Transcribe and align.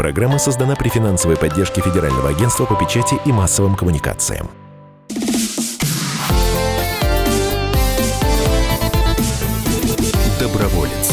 Программа 0.00 0.38
создана 0.38 0.76
при 0.76 0.88
финансовой 0.88 1.36
поддержке 1.36 1.82
Федерального 1.82 2.30
агентства 2.30 2.64
по 2.64 2.74
печати 2.74 3.16
и 3.26 3.32
массовым 3.32 3.74
коммуникациям. 3.74 4.48
Доброволец. 10.40 11.12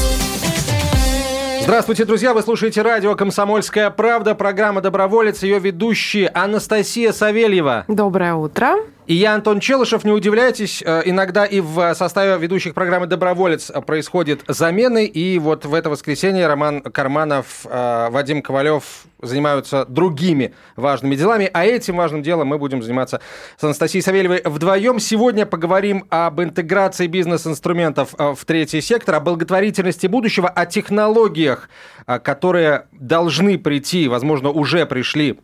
Здравствуйте, 1.64 2.06
друзья! 2.06 2.34
Вы 2.34 2.42
слушаете 2.42 2.82
радио 2.82 3.14
«Комсомольская 3.16 3.90
правда», 3.90 4.36
программа 4.36 4.80
«Доброволец», 4.80 5.44
ее 5.44 5.60
ведущие 5.60 6.30
Анастасия 6.30 7.12
Савельева. 7.12 7.84
Доброе 7.90 8.36
утро. 8.36 8.78
И 9.08 9.14
я, 9.14 9.36
Антон 9.36 9.62
Челышев, 9.62 10.04
не 10.04 10.12
удивляйтесь, 10.12 10.84
э, 10.86 11.04
иногда 11.06 11.46
и 11.46 11.62
в 11.62 11.96
составе 11.96 12.38
ведущих 12.38 12.74
программы 12.74 13.08
«Доброволец» 13.08 13.72
происходят 13.86 14.42
замены, 14.50 15.06
и 15.06 15.40
вот 15.40 15.64
в 15.64 15.74
это 15.74 15.90
воскресенье 15.90 16.46
Роман 16.46 16.82
Карманов, 16.82 17.66
э, 17.66 18.10
Вадим 18.12 18.42
Ковалев 18.42 18.84
занимаются 19.22 19.86
другими 19.86 20.54
важными 20.76 21.16
делами, 21.16 21.50
а 21.54 21.66
этим 21.66 21.96
важным 21.96 22.22
делом 22.22 22.50
мы 22.50 22.58
будем 22.58 22.84
заниматься 22.84 23.22
с 23.58 23.64
Анастасией 23.64 24.04
Савельевой 24.04 24.42
вдвоем. 24.44 25.00
Сегодня 25.00 25.46
поговорим 25.46 26.06
об 26.10 26.42
интеграции 26.42 27.08
бизнес-инструментов 27.08 28.14
э, 28.18 28.36
в 28.38 28.44
третий 28.44 28.82
сектор, 28.82 29.16
о 29.16 29.20
благотворительности 29.22 30.08
будущего, 30.08 30.50
о 30.50 30.66
технологиях, 30.66 31.70
которые 32.06 32.88
должны 32.92 33.58
прийти, 33.58 34.10
возможно, 34.10 34.50
уже 34.50 34.86
пришли 34.86 35.40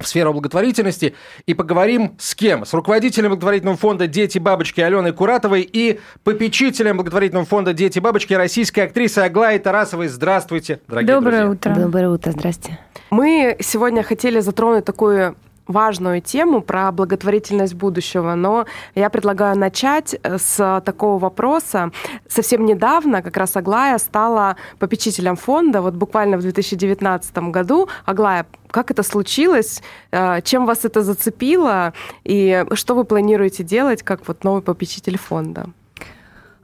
в 0.00 0.06
сферу 0.06 0.32
благотворительности 0.32 1.14
и 1.46 1.54
поговорим 1.54 2.16
с 2.18 2.34
кем? 2.34 2.64
С 2.64 2.72
руководителем 2.74 3.30
благотворительного 3.30 3.76
фонда 3.76 4.06
«Дети 4.06 4.38
бабочки» 4.38 4.80
Аленой 4.80 5.12
Куратовой 5.12 5.62
и 5.62 6.00
попечителем 6.24 6.96
благотворительного 6.96 7.46
фонда 7.46 7.72
«Дети 7.72 7.98
бабочки» 7.98 8.34
российской 8.34 8.80
актрисы 8.80 9.20
Аглаи 9.20 9.58
Тарасовой. 9.58 10.08
Здравствуйте, 10.08 10.80
дорогие 10.88 11.14
Доброе 11.14 11.44
друзья. 11.46 11.50
утро. 11.50 11.82
Доброе 11.82 12.08
утро, 12.10 12.32
здрасте. 12.32 12.78
Мы 13.10 13.56
сегодня 13.60 14.02
хотели 14.02 14.40
затронуть 14.40 14.84
такую 14.84 15.36
важную 15.66 16.20
тему 16.20 16.60
про 16.60 16.92
благотворительность 16.92 17.74
будущего, 17.74 18.34
но 18.34 18.66
я 18.94 19.10
предлагаю 19.10 19.58
начать 19.58 20.18
с 20.22 20.82
такого 20.84 21.18
вопроса. 21.18 21.90
Совсем 22.28 22.64
недавно 22.64 23.22
как 23.22 23.36
раз 23.36 23.56
Аглая 23.56 23.98
стала 23.98 24.56
попечителем 24.78 25.36
фонда, 25.36 25.82
вот 25.82 25.94
буквально 25.94 26.36
в 26.36 26.42
2019 26.42 27.36
году. 27.50 27.88
Аглая, 28.04 28.46
как 28.70 28.90
это 28.90 29.02
случилось? 29.02 29.82
Э, 30.10 30.40
чем 30.42 30.66
вас 30.66 30.84
это 30.84 31.02
зацепило? 31.02 31.92
И 32.24 32.64
что 32.72 32.94
вы 32.94 33.04
планируете 33.04 33.64
делать 33.64 34.02
как 34.02 34.26
вот 34.28 34.44
новый 34.44 34.62
попечитель 34.62 35.18
фонда? 35.18 35.66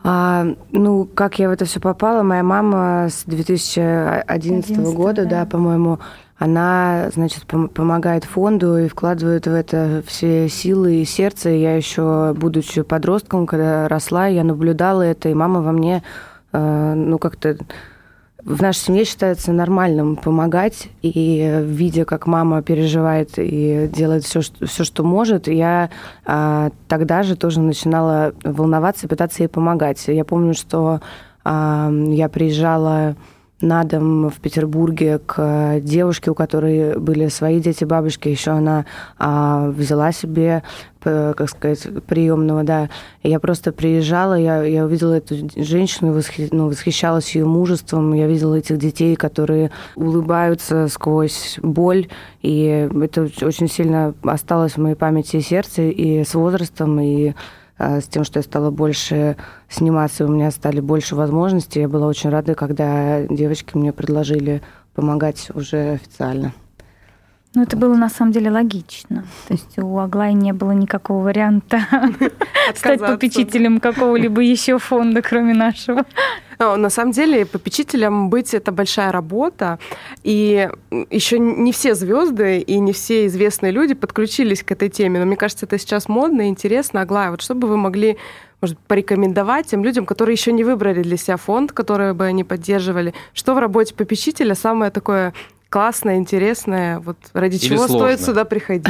А, 0.04 0.46
ну, 0.72 1.04
как 1.04 1.38
я 1.38 1.48
в 1.48 1.52
это 1.52 1.64
все 1.64 1.78
попала, 1.78 2.22
моя 2.22 2.42
мама 2.42 3.08
с 3.08 3.22
2011 3.24 4.24
11, 4.26 4.94
года, 4.94 5.24
да. 5.24 5.44
да, 5.44 5.46
по-моему, 5.46 6.00
она, 6.42 7.08
значит, 7.14 7.44
пом- 7.44 7.68
помогает 7.68 8.24
фонду 8.24 8.76
и 8.76 8.88
вкладывает 8.88 9.46
в 9.46 9.54
это 9.54 10.02
все 10.04 10.48
силы 10.48 10.96
и 10.96 11.04
сердце. 11.04 11.50
Я 11.50 11.76
еще, 11.76 12.34
будучи 12.36 12.82
подростком, 12.82 13.46
когда 13.46 13.86
росла, 13.86 14.26
я 14.26 14.42
наблюдала 14.42 15.02
это, 15.02 15.28
и 15.28 15.34
мама 15.34 15.62
во 15.62 15.70
мне, 15.70 16.02
э, 16.52 16.94
ну, 16.96 17.18
как-то 17.18 17.58
в 18.44 18.60
нашей 18.60 18.78
семье 18.78 19.04
считается 19.04 19.52
нормальным 19.52 20.16
помогать, 20.16 20.88
и 21.00 21.62
видя, 21.64 22.04
как 22.04 22.26
мама 22.26 22.60
переживает 22.60 23.34
и 23.36 23.88
делает 23.94 24.24
все, 24.24 24.42
что, 24.42 24.66
все, 24.66 24.82
что 24.82 25.04
может, 25.04 25.46
я 25.46 25.90
а, 26.26 26.72
тогда 26.88 27.22
же 27.22 27.36
тоже 27.36 27.60
начинала 27.60 28.34
волноваться 28.42 29.06
пытаться 29.06 29.44
ей 29.44 29.48
помогать. 29.48 30.02
Я 30.08 30.24
помню, 30.24 30.54
что 30.54 31.02
а, 31.44 31.88
я 32.08 32.28
приезжала 32.28 33.14
на 33.62 33.84
дом 33.84 34.28
в 34.28 34.40
Петербурге 34.40 35.20
к 35.24 35.80
девушке, 35.80 36.30
у 36.30 36.34
которой 36.34 36.98
были 36.98 37.28
свои 37.28 37.60
дети, 37.60 37.84
бабушки. 37.84 38.28
Еще 38.28 38.50
она 38.50 38.84
а, 39.18 39.68
взяла 39.70 40.12
себе, 40.12 40.62
п- 41.00 41.32
как 41.34 41.48
сказать, 41.48 41.86
приемного, 42.06 42.64
да. 42.64 42.90
Я 43.22 43.40
просто 43.40 43.72
приезжала, 43.72 44.34
я, 44.34 44.62
я 44.64 44.84
увидела 44.84 45.14
эту 45.14 45.36
женщину, 45.56 46.12
восхи- 46.12 46.48
ну, 46.50 46.68
восхищалась 46.68 47.34
ее 47.34 47.46
мужеством. 47.46 48.12
Я 48.12 48.26
видела 48.26 48.56
этих 48.56 48.78
детей, 48.78 49.14
которые 49.16 49.70
улыбаются 49.96 50.88
сквозь 50.88 51.58
боль. 51.62 52.08
И 52.42 52.88
это 53.02 53.28
очень 53.42 53.68
сильно 53.68 54.14
осталось 54.22 54.72
в 54.72 54.78
моей 54.78 54.96
памяти 54.96 55.36
и 55.36 55.40
сердце, 55.40 55.82
и 55.82 56.24
с 56.24 56.34
возрастом, 56.34 57.00
и 57.00 57.34
с 57.82 58.04
тем, 58.04 58.24
что 58.24 58.38
я 58.38 58.42
стала 58.42 58.70
больше 58.70 59.36
сниматься, 59.68 60.24
у 60.24 60.28
меня 60.28 60.50
стали 60.50 60.80
больше 60.80 61.16
возможностей. 61.16 61.80
Я 61.80 61.88
была 61.88 62.06
очень 62.06 62.30
рада, 62.30 62.54
когда 62.54 63.22
девочки 63.26 63.76
мне 63.76 63.92
предложили 63.92 64.62
помогать 64.94 65.50
уже 65.54 65.94
официально. 65.94 66.52
Ну, 67.54 67.62
это 67.62 67.76
было 67.76 67.94
на 67.94 68.08
самом 68.08 68.32
деле 68.32 68.50
логично. 68.50 69.24
То 69.46 69.54
есть 69.54 69.78
у 69.78 69.98
Аглаи 69.98 70.32
не 70.32 70.52
было 70.52 70.70
никакого 70.70 71.22
варианта 71.22 71.80
стать 72.74 73.00
попечителем 73.00 73.78
какого-либо 73.78 74.40
еще 74.40 74.78
фонда, 74.78 75.20
кроме 75.20 75.52
нашего. 75.52 76.04
Но 76.58 76.76
На 76.76 76.90
самом 76.90 77.12
деле 77.12 77.44
попечителем 77.44 78.30
быть 78.30 78.54
это 78.54 78.72
большая 78.72 79.12
работа, 79.12 79.78
и 80.22 80.70
еще 81.10 81.38
не 81.38 81.72
все 81.72 81.94
звезды 81.94 82.60
и 82.60 82.78
не 82.78 82.92
все 82.92 83.26
известные 83.26 83.72
люди 83.72 83.94
подключились 83.94 84.62
к 84.62 84.70
этой 84.70 84.88
теме. 84.88 85.18
Но 85.18 85.26
мне 85.26 85.36
кажется, 85.36 85.66
это 85.66 85.78
сейчас 85.78 86.08
модно 86.08 86.42
и 86.42 86.48
интересно. 86.48 87.02
Аглая, 87.02 87.32
вот 87.32 87.42
что 87.42 87.54
бы 87.54 87.68
вы 87.68 87.76
могли 87.76 88.16
может, 88.62 88.78
порекомендовать 88.78 89.66
тем 89.66 89.82
людям, 89.82 90.06
которые 90.06 90.34
еще 90.34 90.52
не 90.52 90.62
выбрали 90.62 91.02
для 91.02 91.16
себя 91.16 91.36
фонд, 91.36 91.72
который 91.72 92.14
бы 92.14 92.24
они 92.24 92.44
поддерживали? 92.44 93.12
Что 93.34 93.54
в 93.54 93.58
работе 93.58 93.92
попечителя 93.92 94.54
самое 94.54 94.92
такое 94.92 95.34
классное, 95.72 96.16
интересное, 96.16 97.00
вот 97.00 97.16
ради 97.32 97.56
Или 97.56 97.64
чего 97.64 97.86
сложное? 97.86 98.16
стоит 98.16 98.26
сюда 98.26 98.44
приходить? 98.44 98.86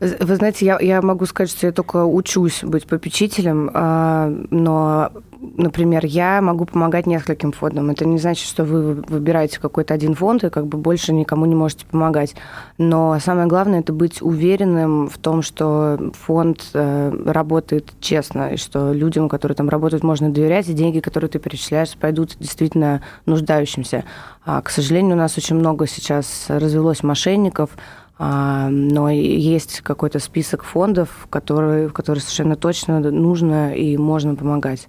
Вы 0.00 0.34
знаете, 0.34 0.66
я, 0.66 0.78
я 0.80 1.00
могу 1.00 1.24
сказать, 1.24 1.50
что 1.50 1.68
я 1.68 1.72
только 1.72 2.04
учусь 2.04 2.64
быть 2.64 2.88
попечителем, 2.88 3.70
а, 3.72 4.28
но, 4.50 5.12
например, 5.56 6.04
я 6.06 6.40
могу 6.40 6.64
помогать 6.64 7.06
нескольким 7.06 7.52
фондам. 7.52 7.90
Это 7.90 8.04
не 8.04 8.18
значит, 8.18 8.46
что 8.46 8.64
вы 8.64 8.94
выбираете 8.94 9.60
какой-то 9.60 9.94
один 9.94 10.14
фонд 10.14 10.44
и 10.44 10.50
как 10.50 10.66
бы 10.66 10.78
больше 10.78 11.12
никому 11.12 11.46
не 11.46 11.54
можете 11.54 11.86
помогать. 11.86 12.34
Но 12.78 13.18
самое 13.20 13.46
главное 13.46 13.80
это 13.80 13.92
быть 13.92 14.22
уверенным 14.22 15.08
в 15.08 15.18
том, 15.18 15.42
что 15.42 16.12
фонд 16.14 16.64
э, 16.74 17.12
работает 17.26 17.92
честно, 18.00 18.54
и 18.54 18.56
что 18.56 18.92
людям, 18.92 19.28
которые 19.28 19.56
там 19.56 19.68
работают, 19.68 20.02
можно 20.02 20.30
доверять, 20.30 20.68
и 20.68 20.72
деньги, 20.72 21.00
которые 21.00 21.28
ты 21.30 21.38
перечисляешь, 21.38 21.96
пойдут 21.96 22.36
действительно 22.38 23.02
нуждающимся. 23.26 24.04
А, 24.44 24.62
к 24.62 24.70
сожалению, 24.70 25.14
у 25.14 25.18
нас 25.18 25.36
очень 25.38 25.56
много 25.56 25.86
сейчас 25.86 26.46
развелось 26.48 27.02
мошенников, 27.02 27.70
а, 28.18 28.68
но 28.68 29.10
есть 29.10 29.80
какой-то 29.80 30.18
список 30.20 30.62
фондов, 30.62 31.26
которые, 31.30 31.88
в 31.88 31.92
которые 31.92 32.22
совершенно 32.22 32.56
точно 32.56 33.00
нужно 33.00 33.74
и 33.74 33.96
можно 33.96 34.36
помогать. 34.36 34.88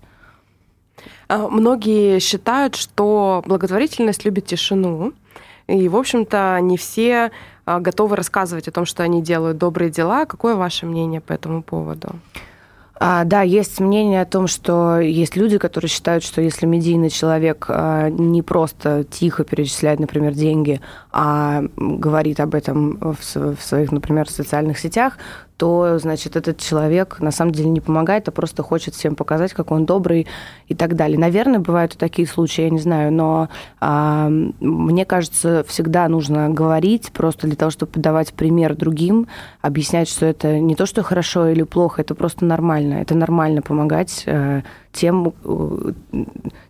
А, 1.27 1.47
Многие 1.47 2.19
считают, 2.19 2.75
что 2.75 3.43
благотворительность 3.45 4.25
любит 4.25 4.45
тишину. 4.45 5.13
И, 5.67 5.89
в 5.89 5.95
общем-то, 5.95 6.59
не 6.61 6.77
все 6.77 7.31
а, 7.65 7.79
готовы 7.79 8.15
рассказывать 8.15 8.67
о 8.67 8.71
том, 8.71 8.85
что 8.85 9.03
они 9.03 9.21
делают 9.21 9.57
добрые 9.57 9.89
дела. 9.89 10.25
Какое 10.25 10.55
ваше 10.55 10.85
мнение 10.85 11.21
по 11.21 11.33
этому 11.33 11.63
поводу? 11.63 12.09
А, 12.97 13.25
да, 13.25 13.41
есть 13.41 13.79
мнение 13.81 14.21
о 14.21 14.25
том, 14.25 14.47
что 14.47 14.99
есть 14.99 15.35
люди, 15.35 15.57
которые 15.57 15.89
считают, 15.89 16.23
что 16.23 16.41
если 16.41 16.65
медийный 16.65 17.09
человек 17.09 17.65
а, 17.67 18.09
не 18.09 18.41
просто 18.41 19.03
тихо 19.03 19.43
перечисляет, 19.43 19.99
например, 19.99 20.33
деньги, 20.33 20.79
а 21.11 21.63
говорит 21.75 22.39
об 22.39 22.55
этом 22.55 22.97
в, 22.97 23.17
в 23.35 23.61
своих, 23.61 23.91
например, 23.91 24.29
социальных 24.29 24.79
сетях, 24.79 25.17
то, 25.57 25.97
значит, 25.99 26.35
этот 26.35 26.57
человек 26.57 27.19
на 27.19 27.31
самом 27.31 27.51
деле 27.51 27.69
не 27.69 27.79
помогает, 27.79 28.27
а 28.27 28.31
просто 28.31 28.61
хочет 28.63 28.93
всем 28.93 29.15
показать, 29.15 29.53
как 29.53 29.71
он 29.71 29.85
добрый 29.85 30.27
и 30.67 30.75
так 30.75 30.95
далее. 30.95 31.17
Наверное, 31.17 31.59
бывают 31.59 31.95
и 31.95 31.97
такие 31.97 32.27
случаи, 32.27 32.63
я 32.63 32.69
не 32.69 32.79
знаю, 32.79 33.13
но 33.13 33.49
а, 33.79 34.27
мне 34.29 35.05
кажется, 35.05 35.63
всегда 35.67 36.07
нужно 36.09 36.49
говорить 36.49 37.11
просто 37.13 37.47
для 37.47 37.55
того, 37.55 37.71
чтобы 37.71 37.93
подавать 37.93 38.33
пример 38.33 38.75
другим, 38.75 39.27
объяснять, 39.61 40.09
что 40.09 40.25
это 40.25 40.59
не 40.59 40.75
то, 40.75 40.85
что 40.85 41.03
хорошо 41.03 41.47
или 41.47 41.63
плохо, 41.63 42.01
это 42.01 42.15
просто 42.15 42.45
нормально. 42.45 42.95
Это 42.95 43.15
нормально 43.15 43.61
помогать 43.61 44.23
э, 44.25 44.61
тем, 44.95 45.33
э, 45.43 45.91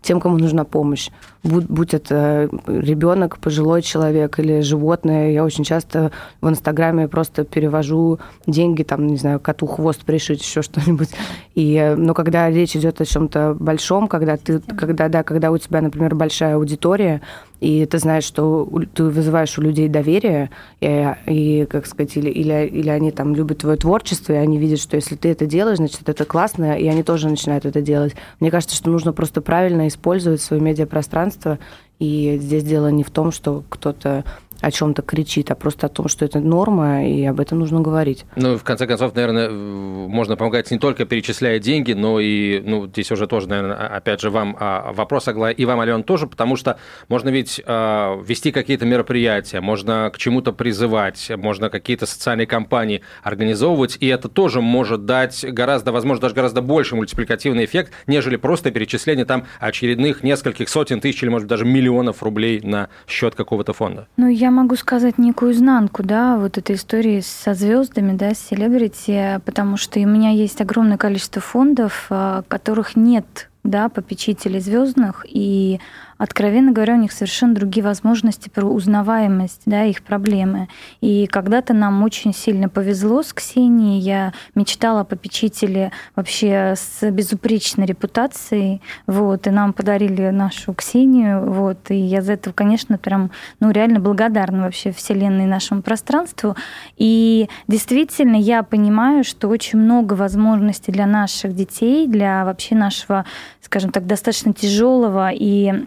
тем, 0.01 0.19
кому 0.19 0.38
нужна 0.38 0.63
помощь. 0.63 1.10
Будь, 1.44 1.66
будь 1.66 1.94
это 1.94 2.50
ребенок, 2.66 3.38
пожилой 3.38 3.83
человек 3.83 4.39
или 4.39 4.62
животное. 4.62 5.31
Я 5.31 5.44
очень 5.44 5.63
часто 5.63 6.12
в 6.42 6.50
Инстаграме 6.50 7.07
просто 7.07 7.44
перевожу 7.44 8.19
деньги, 8.48 8.81
там, 8.83 9.06
не 9.06 9.18
знаю, 9.18 9.39
коту 9.39 9.68
хвост 9.68 10.04
пришить, 10.04 10.42
еще 10.42 10.63
что-нибудь. 10.63 11.10
И, 11.54 11.75
э, 11.75 11.95
но 11.95 12.13
когда 12.13 12.50
речь 12.50 12.75
идет 12.75 13.00
о 13.00 13.06
чем-то 13.06 13.56
большом, 13.60 14.07
когда 14.07 14.38
ты, 14.38 14.60
когда, 14.60 15.07
да, 15.07 15.24
когда 15.24 15.51
у 15.51 15.57
тебя, 15.57 15.81
например, 15.81 16.16
большая 16.16 16.56
аудитория, 16.56 17.21
и 17.60 17.86
ты 17.86 18.00
знаешь, 18.00 18.24
что 18.24 18.69
ты 18.94 19.04
вызываешь 19.04 19.57
у 19.57 19.62
людей 19.62 19.88
доверие, 19.88 20.50
и, 20.81 21.13
и, 21.28 21.66
как 21.66 21.86
сказать, 21.86 22.16
или, 22.18 22.30
или, 22.30 22.68
или 22.68 22.90
они 22.90 23.12
там 23.12 23.36
любят 23.36 23.60
твое 23.60 23.78
творчество, 23.78 24.34
и 24.34 24.38
они 24.38 24.57
видят, 24.57 24.80
что 24.80 24.96
если 24.96 25.16
ты 25.16 25.30
это 25.30 25.46
делаешь, 25.46 25.78
значит, 25.78 26.07
это 26.07 26.25
классно, 26.25 26.78
и 26.78 26.88
они 26.88 27.04
тоже 27.04 27.30
начинают 27.30 27.66
это 27.66 27.81
делать. 27.81 28.16
Мне 28.40 28.52
кажется, 28.52 28.75
что 28.75 28.90
нужно 28.90 29.13
просто 29.13 29.42
правильно 29.42 29.88
использовать 29.88 30.42
свое 30.42 30.62
медиапространство, 30.62 31.60
и 32.00 32.38
здесь 32.42 32.63
дело 32.63 32.90
не 32.90 33.04
в 33.04 33.10
том, 33.10 33.31
что 33.31 33.63
кто-то 33.69 34.25
о 34.65 34.71
чем-то 34.71 35.03
кричит, 35.03 35.51
а 35.51 35.56
просто 35.56 35.85
о 35.85 35.89
том, 35.89 36.07
что 36.07 36.25
это 36.25 36.39
норма, 36.39 37.07
и 37.07 37.23
об 37.23 37.39
этом 37.39 37.59
нужно 37.59 37.81
говорить. 37.81 38.25
Ну, 38.35 38.57
в 38.57 38.63
конце 38.63 38.88
концов, 38.88 39.13
наверное, 39.13 39.51
можно 39.51 40.35
помогать 40.35 40.71
не 40.71 40.79
только 40.79 41.06
перечисляя 41.06 41.59
деньги, 41.59 41.94
но 41.94 42.19
и, 42.19 42.62
ну, 42.65 42.88
здесь 42.88 43.12
уже 43.12 43.27
тоже, 43.27 43.47
наверное, 43.47 43.75
опять 43.75 44.21
же, 44.21 44.31
вам 44.31 44.57
а, 44.59 44.91
вопрос, 44.91 45.27
Аглая, 45.27 45.53
и 45.53 45.65
вам, 45.65 45.81
Ален, 45.81 46.01
тоже, 46.01 46.25
потому 46.25 46.56
что 46.56 46.79
можно 47.09 47.29
ведь 47.29 47.62
а, 47.67 48.19
вести 48.23 48.51
какие-то 48.51 48.88
мероприятия, 48.88 49.62
можно 49.62 50.09
к 50.12 50.17
чему-то 50.17 50.51
призывать, 50.51 51.31
можно 51.38 51.69
какие-то 51.69 52.07
социальные 52.07 52.47
кампании 52.47 53.03
организовывать, 53.21 53.97
и 54.00 54.07
это 54.07 54.29
тоже 54.29 54.61
может 54.61 55.06
дать 55.06 55.45
гораздо, 55.47 55.91
возможно, 55.91 56.21
даже 56.21 56.33
гораздо 56.33 56.63
больше 56.63 56.95
мультипликативный 56.95 57.65
эффект, 57.65 57.94
нежели 58.07 58.35
просто 58.35 58.71
перечисление 58.71 59.25
там 59.25 59.45
очередных 59.59 60.23
нескольких 60.23 60.69
сотен 60.69 61.01
тысяч 61.01 61.21
или, 61.21 61.29
может 61.29 61.45
быть, 61.45 61.51
даже 61.51 61.65
миллионов 61.65 62.23
рублей 62.23 62.61
на 62.63 62.89
счет 63.07 63.35
какого-то 63.35 63.73
фонда. 63.73 64.07
Ну, 64.18 64.27
я 64.27 64.55
могу 64.56 64.75
сказать 64.75 65.18
некую 65.18 65.52
изнанку, 65.52 66.02
да, 66.04 66.38
вот 66.38 66.57
этой 66.57 66.75
истории 66.75 67.19
со 67.19 67.54
звездами, 67.54 68.16
да, 68.16 68.34
с 68.34 68.40
селебрити, 68.40 69.40
потому 69.46 69.78
что 69.78 70.00
у 70.00 70.07
меня 70.07 70.31
есть 70.31 70.62
огромное 70.62 70.98
количество 70.98 71.42
фондов, 71.42 72.07
а, 72.10 72.44
которых 72.48 72.96
нет 72.96 73.50
да, 73.63 73.90
попечителей 73.90 74.60
звездных, 74.60 75.25
и 75.28 75.80
откровенно 76.17 76.71
говоря, 76.71 76.95
у 76.95 77.00
них 77.00 77.12
совершенно 77.12 77.53
другие 77.56 77.83
возможности 77.83 78.50
про 78.50 78.65
узнаваемость, 78.65 79.62
да, 79.65 79.83
их 79.83 80.03
проблемы. 80.03 80.67
И 81.01 81.27
когда-то 81.27 81.73
нам 81.73 82.03
очень 82.03 82.33
сильно 82.33 82.69
повезло 82.69 83.23
с 83.23 83.33
Ксенией. 83.33 84.00
Я 84.00 84.33
мечтала 84.56 85.01
о 85.01 85.03
попечителе 85.03 85.91
вообще 86.15 86.75
с 86.75 87.09
безупречной 87.12 87.85
репутацией, 87.85 88.81
вот, 89.07 89.47
и 89.47 89.50
нам 89.50 89.73
подарили 89.73 90.29
нашу 90.29 90.73
Ксению, 90.73 91.51
вот, 91.51 91.91
и 91.91 91.95
я 91.95 92.21
за 92.21 92.33
это, 92.33 92.53
конечно, 92.53 92.97
прям, 92.97 93.31
ну, 93.59 93.71
реально 93.71 94.00
благодарна 94.00 94.63
вообще 94.63 94.91
Вселенной 94.91 95.45
нашему 95.45 95.81
пространству. 95.81 96.56
И 96.97 97.50
действительно, 97.68 98.35
я 98.35 98.63
понимаю, 98.63 99.23
что 99.23 99.47
очень 99.47 99.79
много 99.79 100.13
возможностей 100.13 100.91
для 100.91 101.06
наших 101.06 101.56
детей, 101.56 102.07
для 102.07 102.45
вообще 102.45 102.75
нашего, 102.75 103.25
скажем 103.61 103.91
так, 103.91 104.06
достаточно 104.06 104.53
тяжелого 104.53 105.31
и 105.33 105.85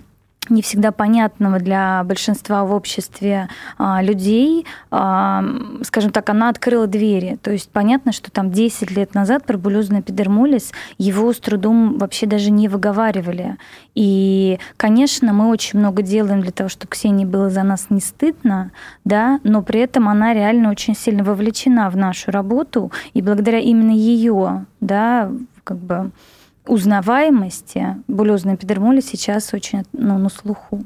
не 0.49 0.63
всегда 0.63 0.93
понятного 0.93 1.59
для 1.59 2.03
большинства 2.05 2.65
в 2.65 2.73
обществе 2.73 3.49
а, 3.77 4.03
людей, 4.03 4.67
а, 4.91 5.45
скажем 5.83 6.11
так, 6.11 6.29
она 6.31 6.49
открыла 6.49 6.87
двери. 6.87 7.39
То 7.43 7.51
есть 7.51 7.71
понятно, 7.71 8.13
что 8.13 8.31
там 8.31 8.51
10 8.51 8.91
лет 8.91 9.15
назад 9.15 9.45
пробулезный 9.45 10.01
эпидермолиз 10.01 10.73
его 10.97 11.33
с 11.33 11.39
трудом 11.39 11.99
вообще 11.99 12.27
даже 12.27 12.51
не 12.51 12.69
выговаривали. 12.69 13.57
И, 13.95 14.59
конечно, 14.77 15.33
мы 15.33 15.49
очень 15.49 15.79
много 15.79 16.03
делаем 16.03 16.41
для 16.41 16.53
того, 16.53 16.69
чтобы 16.69 16.91
Ксении 16.91 17.25
было 17.25 17.51
за 17.51 17.63
нас 17.63 17.87
не 17.91 18.01
стыдно, 18.01 18.71
да, 19.05 19.41
но 19.43 19.63
при 19.63 19.81
этом 19.81 20.09
она 20.09 20.33
реально 20.33 20.71
очень 20.71 20.95
сильно 20.97 21.25
вовлечена 21.25 21.91
в 21.91 21.97
нашу 21.97 22.31
работу, 22.31 22.93
и 23.13 23.23
благодаря 23.23 23.59
именно 23.59 23.91
ее, 23.91 24.67
да, 24.81 25.31
как 25.65 25.79
бы 25.79 26.11
узнаваемости 26.69 27.97
булезной 28.07 28.55
эпидермолиз 28.55 29.07
сейчас 29.07 29.53
очень 29.55 29.85
ну, 29.93 30.19
на 30.19 30.29
слуху. 30.29 30.85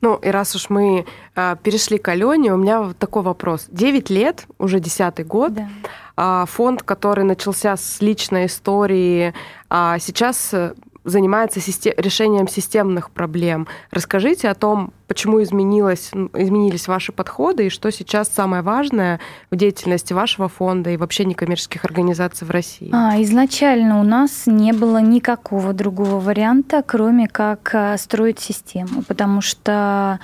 Ну, 0.00 0.16
и 0.16 0.28
раз 0.28 0.54
уж 0.54 0.70
мы 0.70 1.04
э, 1.34 1.56
перешли 1.62 1.98
к 1.98 2.08
Алене, 2.08 2.54
у 2.54 2.56
меня 2.56 2.80
вот 2.80 2.96
такой 2.96 3.22
вопрос. 3.22 3.66
Девять 3.70 4.08
лет, 4.08 4.46
уже 4.58 4.80
десятый 4.80 5.24
год, 5.24 5.52
да. 5.54 6.42
э, 6.42 6.46
фонд, 6.46 6.82
который 6.82 7.24
начался 7.24 7.76
с 7.76 8.00
личной 8.00 8.46
истории, 8.46 9.34
э, 9.68 9.96
сейчас 10.00 10.54
занимается 11.08 11.60
систем, 11.60 11.94
решением 11.96 12.48
системных 12.48 13.10
проблем. 13.10 13.66
Расскажите 13.90 14.48
о 14.48 14.54
том, 14.54 14.92
почему 15.06 15.42
изменилось, 15.42 16.10
изменились 16.34 16.86
ваши 16.86 17.12
подходы 17.12 17.66
и 17.66 17.70
что 17.70 17.90
сейчас 17.90 18.28
самое 18.28 18.62
важное 18.62 19.20
в 19.50 19.56
деятельности 19.56 20.12
вашего 20.12 20.48
фонда 20.48 20.90
и 20.90 20.96
вообще 20.96 21.24
некоммерческих 21.24 21.84
организаций 21.84 22.46
в 22.46 22.50
России? 22.50 22.90
А, 22.92 23.20
изначально 23.22 24.00
у 24.00 24.04
нас 24.04 24.46
не 24.46 24.72
было 24.72 24.98
никакого 24.98 25.72
другого 25.72 26.20
варианта, 26.20 26.84
кроме 26.86 27.26
как 27.26 27.74
а, 27.74 27.96
строить 27.96 28.38
систему, 28.38 29.02
потому 29.08 29.40
что 29.40 30.20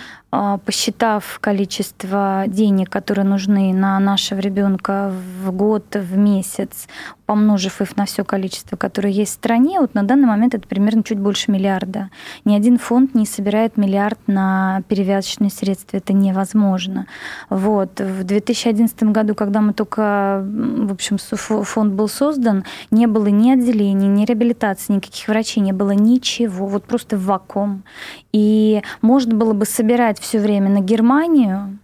посчитав 0.64 1.38
количество 1.40 2.44
денег, 2.46 2.90
которые 2.90 3.25
нужны 3.25 3.72
на 3.72 3.98
нашего 4.00 4.40
ребенка 4.40 5.12
в 5.42 5.50
год, 5.52 5.84
в 5.94 6.16
месяц, 6.16 6.88
помножив 7.26 7.81
их 7.81 7.96
на 7.96 8.04
все 8.04 8.25
количество, 8.25 8.76
которое 8.76 9.10
есть 9.10 9.32
в 9.32 9.34
стране, 9.34 9.81
вот 9.81 9.94
на 9.94 10.02
данный 10.02 10.26
момент 10.26 10.54
это 10.54 10.69
примерно 10.69 11.02
чуть 11.02 11.19
больше 11.19 11.50
миллиарда. 11.50 12.10
Ни 12.44 12.54
один 12.54 12.78
фонд 12.78 13.14
не 13.14 13.26
собирает 13.26 13.76
миллиард 13.76 14.19
на 14.26 14.82
перевязочные 14.88 15.50
средства 15.50 15.96
это 15.96 16.12
невозможно. 16.12 17.06
Вот. 17.48 18.00
В 18.00 18.25
2011 18.25 19.04
году, 19.04 19.34
когда 19.34 19.60
мы 19.60 19.72
только, 19.72 20.44
в 20.44 20.92
общем, 20.92 21.19
фонд 21.19 21.94
был 21.94 22.08
создан, 22.08 22.64
не 22.90 23.06
было 23.06 23.28
ни 23.28 23.50
отделений, 23.50 24.08
ни 24.08 24.25
реабилитации, 24.25 24.94
никаких 24.94 25.28
врачей, 25.28 25.62
не 25.62 25.72
было 25.72 25.92
ничего, 25.92 26.66
вот 26.66 26.84
просто 26.84 27.16
вакуум. 27.16 27.84
И 28.32 28.82
можно 29.00 29.34
было 29.34 29.52
бы 29.52 29.64
собирать 29.64 30.19
все 30.24 30.40
время 30.40 30.70
на 30.70 30.80
Германию 30.80 31.78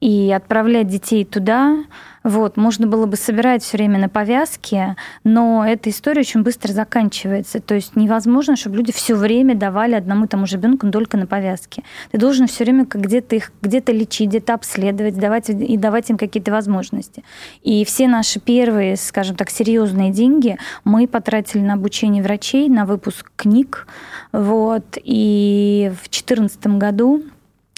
и 0.00 0.30
отправлять 0.30 0.88
детей 0.88 1.24
туда, 1.24 1.84
вот, 2.22 2.56
можно 2.56 2.88
было 2.88 3.06
бы 3.06 3.16
собирать 3.16 3.62
все 3.62 3.76
время 3.76 4.00
на 4.00 4.08
повязке, 4.08 4.96
но 5.22 5.64
эта 5.64 5.90
история 5.90 6.20
очень 6.20 6.42
быстро 6.42 6.72
заканчивается. 6.72 7.60
То 7.60 7.76
есть 7.76 7.94
невозможно, 7.94 8.56
чтобы 8.56 8.76
люди 8.76 8.92
все 8.92 9.14
время 9.14 9.54
давали 9.54 9.94
одному 9.94 10.24
и 10.24 10.28
тому 10.28 10.44
же 10.44 10.56
ребенку 10.56 10.90
только 10.90 11.16
на 11.16 11.26
повязке. 11.26 11.84
Ты 12.10 12.18
должен 12.18 12.48
все 12.48 12.64
время 12.64 12.84
где-то 12.84 13.36
их 13.36 13.52
где-то 13.62 13.92
лечить, 13.92 14.30
где-то 14.30 14.54
обследовать, 14.54 15.16
давать, 15.16 15.50
и 15.50 15.76
давать 15.76 16.10
им 16.10 16.18
какие-то 16.18 16.50
возможности. 16.50 17.22
И 17.62 17.84
все 17.84 18.08
наши 18.08 18.40
первые, 18.40 18.96
скажем 18.96 19.36
так, 19.36 19.48
серьезные 19.48 20.10
деньги 20.10 20.58
мы 20.82 21.06
потратили 21.06 21.62
на 21.62 21.74
обучение 21.74 22.24
врачей, 22.24 22.68
на 22.68 22.86
выпуск 22.86 23.30
книг. 23.36 23.86
Вот. 24.32 24.98
И 25.04 25.92
в 25.94 26.10
2014 26.10 26.66
году 26.66 27.22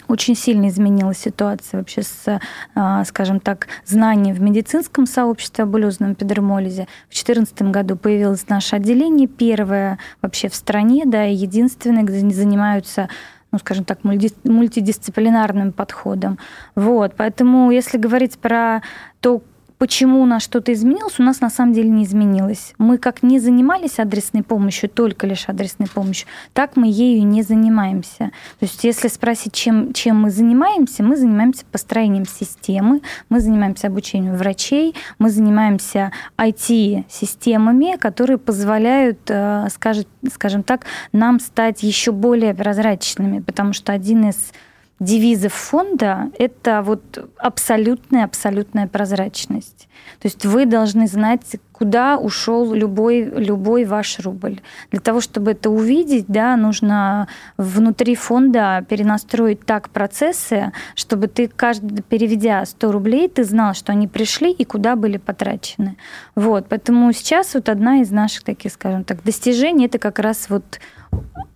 очень 0.08 0.34
сильно 0.34 0.68
изменилась 0.68 1.18
ситуация 1.18 1.78
вообще 1.78 2.02
с, 2.02 2.40
а, 2.74 3.04
скажем 3.04 3.40
так, 3.40 3.68
знанием 3.84 4.34
в 4.34 4.40
медицинском 4.40 5.06
сообществе 5.06 5.64
о 5.64 5.66
булезном 5.66 6.14
эпидермолизе. 6.14 6.88
В 7.08 7.14
2014 7.14 7.62
году 7.70 7.96
появилось 7.96 8.48
наше 8.48 8.76
отделение, 8.76 9.28
первое 9.28 9.98
вообще 10.22 10.48
в 10.48 10.54
стране, 10.54 11.04
да, 11.06 11.26
и 11.26 11.34
единственное, 11.34 12.02
где 12.02 12.18
занимаются 12.30 13.08
ну, 13.50 13.58
скажем 13.58 13.84
так, 13.84 14.04
мультидисциплинарным 14.04 15.72
подходом. 15.72 16.38
Вот, 16.74 17.14
поэтому, 17.16 17.70
если 17.70 17.96
говорить 17.96 18.38
про 18.38 18.82
то, 19.20 19.42
Почему 19.78 20.20
у 20.20 20.26
нас 20.26 20.42
что-то 20.42 20.72
изменилось? 20.72 21.20
У 21.20 21.22
нас 21.22 21.40
на 21.40 21.50
самом 21.50 21.72
деле 21.72 21.88
не 21.88 22.04
изменилось. 22.04 22.74
Мы 22.78 22.98
как 22.98 23.22
не 23.22 23.38
занимались 23.38 24.00
адресной 24.00 24.42
помощью, 24.42 24.90
только 24.90 25.26
лишь 25.26 25.48
адресной 25.48 25.86
помощью, 25.88 26.26
так 26.52 26.76
мы 26.76 26.88
ею 26.88 27.24
не 27.24 27.42
занимаемся. 27.42 28.32
То 28.58 28.66
есть 28.66 28.82
если 28.82 29.06
спросить, 29.06 29.52
чем, 29.52 29.92
чем 29.92 30.20
мы 30.20 30.30
занимаемся, 30.30 31.04
мы 31.04 31.16
занимаемся 31.16 31.64
построением 31.70 32.26
системы, 32.26 33.02
мы 33.28 33.38
занимаемся 33.38 33.86
обучением 33.86 34.34
врачей, 34.34 34.96
мы 35.20 35.30
занимаемся 35.30 36.10
IT-системами, 36.36 37.96
которые 37.98 38.38
позволяют, 38.38 39.20
э, 39.28 39.68
скажем, 39.72 40.06
скажем 40.32 40.62
так, 40.64 40.86
нам 41.12 41.38
стать 41.38 41.84
еще 41.84 42.10
более 42.10 42.52
прозрачными, 42.52 43.38
потому 43.40 43.72
что 43.72 43.92
один 43.92 44.28
из 44.28 44.52
девизов 45.00 45.52
фонда— 45.52 46.30
это 46.38 46.82
вот 46.82 47.30
абсолютная-абсолютная 47.38 48.88
прозрачность. 48.88 49.88
То 50.20 50.26
есть 50.26 50.44
вы 50.44 50.66
должны 50.66 51.06
знать, 51.06 51.56
куда 51.72 52.18
ушел 52.18 52.72
любой, 52.72 53.22
любой 53.22 53.84
ваш 53.84 54.18
рубль. 54.18 54.60
Для 54.90 55.00
того, 55.00 55.20
чтобы 55.20 55.52
это 55.52 55.70
увидеть, 55.70 56.24
да, 56.26 56.56
нужно 56.56 57.28
внутри 57.56 58.16
фонда 58.16 58.84
перенастроить 58.88 59.64
так 59.64 59.90
процессы, 59.90 60.72
чтобы 60.96 61.28
ты, 61.28 61.46
каждый, 61.46 62.02
переведя 62.02 62.64
100 62.64 62.92
рублей, 62.92 63.28
ты 63.28 63.44
знал, 63.44 63.74
что 63.74 63.92
они 63.92 64.08
пришли 64.08 64.50
и 64.50 64.64
куда 64.64 64.96
были 64.96 65.18
потрачены. 65.18 65.96
Вот, 66.34 66.66
поэтому 66.68 67.12
сейчас 67.12 67.54
вот 67.54 67.68
одна 67.68 68.00
из 68.00 68.10
наших 68.10 68.42
таких, 68.42 68.72
скажем 68.72 69.04
так, 69.04 69.22
достижений— 69.22 69.86
это 69.86 70.00
как 70.00 70.18
раз 70.18 70.50
вот 70.50 70.80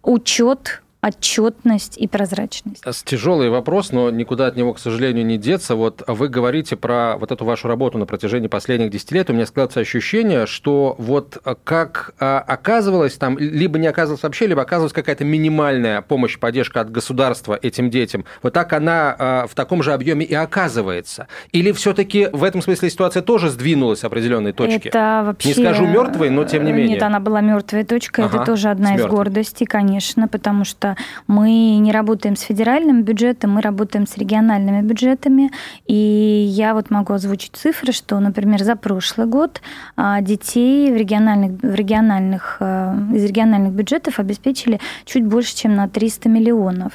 учет 0.02 0.82
отчетность 1.04 1.98
и 1.98 2.06
прозрачность. 2.06 2.84
Тяжелый 3.04 3.50
вопрос, 3.50 3.90
но 3.90 4.10
никуда 4.10 4.46
от 4.46 4.56
него, 4.56 4.72
к 4.72 4.78
сожалению, 4.78 5.26
не 5.26 5.36
деться. 5.36 5.74
Вот 5.74 6.02
вы 6.06 6.28
говорите 6.28 6.76
про 6.76 7.16
вот 7.16 7.32
эту 7.32 7.44
вашу 7.44 7.66
работу 7.66 7.98
на 7.98 8.06
протяжении 8.06 8.46
последних 8.46 8.90
10 8.90 9.10
лет. 9.10 9.28
У 9.28 9.32
меня 9.32 9.46
складывается 9.46 9.80
ощущение, 9.80 10.46
что 10.46 10.94
вот 10.98 11.38
как 11.64 12.14
а, 12.20 12.38
оказывалось 12.38 13.14
там, 13.14 13.36
либо 13.36 13.80
не 13.80 13.88
оказывалась 13.88 14.22
вообще, 14.22 14.46
либо 14.46 14.62
оказывалась 14.62 14.92
какая-то 14.92 15.24
минимальная 15.24 16.02
помощь, 16.02 16.38
поддержка 16.38 16.80
от 16.80 16.92
государства 16.92 17.58
этим 17.60 17.90
детям. 17.90 18.24
Вот 18.42 18.52
так 18.52 18.72
она 18.72 19.16
а, 19.18 19.46
в 19.48 19.56
таком 19.56 19.82
же 19.82 19.94
объеме 19.94 20.24
и 20.24 20.34
оказывается. 20.34 21.26
Или 21.50 21.72
все-таки 21.72 22.28
в 22.32 22.44
этом 22.44 22.62
смысле 22.62 22.88
ситуация 22.88 23.22
тоже 23.22 23.50
сдвинулась 23.50 24.00
с 24.00 24.04
определенной 24.04 24.52
точки? 24.52 24.86
Это 24.86 25.22
вообще... 25.26 25.48
Не 25.48 25.54
скажу 25.54 25.84
мертвой, 25.84 26.30
но 26.30 26.44
тем 26.44 26.64
не 26.64 26.70
менее. 26.70 26.94
Нет, 26.94 27.02
она 27.02 27.18
была 27.18 27.40
мертвой 27.40 27.82
точкой. 27.82 28.26
Ага, 28.26 28.36
Это 28.36 28.46
тоже 28.46 28.68
одна 28.68 28.94
из 28.94 29.04
гордостей, 29.04 29.66
конечно, 29.66 30.28
потому 30.28 30.64
что 30.64 30.91
мы 31.26 31.78
не 31.78 31.92
работаем 31.92 32.36
с 32.36 32.42
федеральным 32.42 33.02
бюджетом, 33.02 33.52
мы 33.52 33.60
работаем 33.60 34.06
с 34.06 34.16
региональными 34.16 34.82
бюджетами. 34.82 35.50
И 35.86 35.94
я 35.94 36.74
вот 36.74 36.90
могу 36.90 37.12
озвучить 37.12 37.52
цифры, 37.54 37.92
что, 37.92 38.18
например, 38.20 38.62
за 38.62 38.76
прошлый 38.76 39.26
год 39.26 39.60
а, 39.96 40.20
детей 40.20 40.92
в 40.92 40.96
региональных, 40.96 41.62
в 41.62 41.74
региональных, 41.74 42.56
э, 42.60 42.94
из 43.14 43.24
региональных 43.24 43.72
бюджетов 43.72 44.18
обеспечили 44.18 44.80
чуть 45.04 45.24
больше, 45.24 45.54
чем 45.54 45.74
на 45.74 45.88
300 45.88 46.28
миллионов 46.28 46.92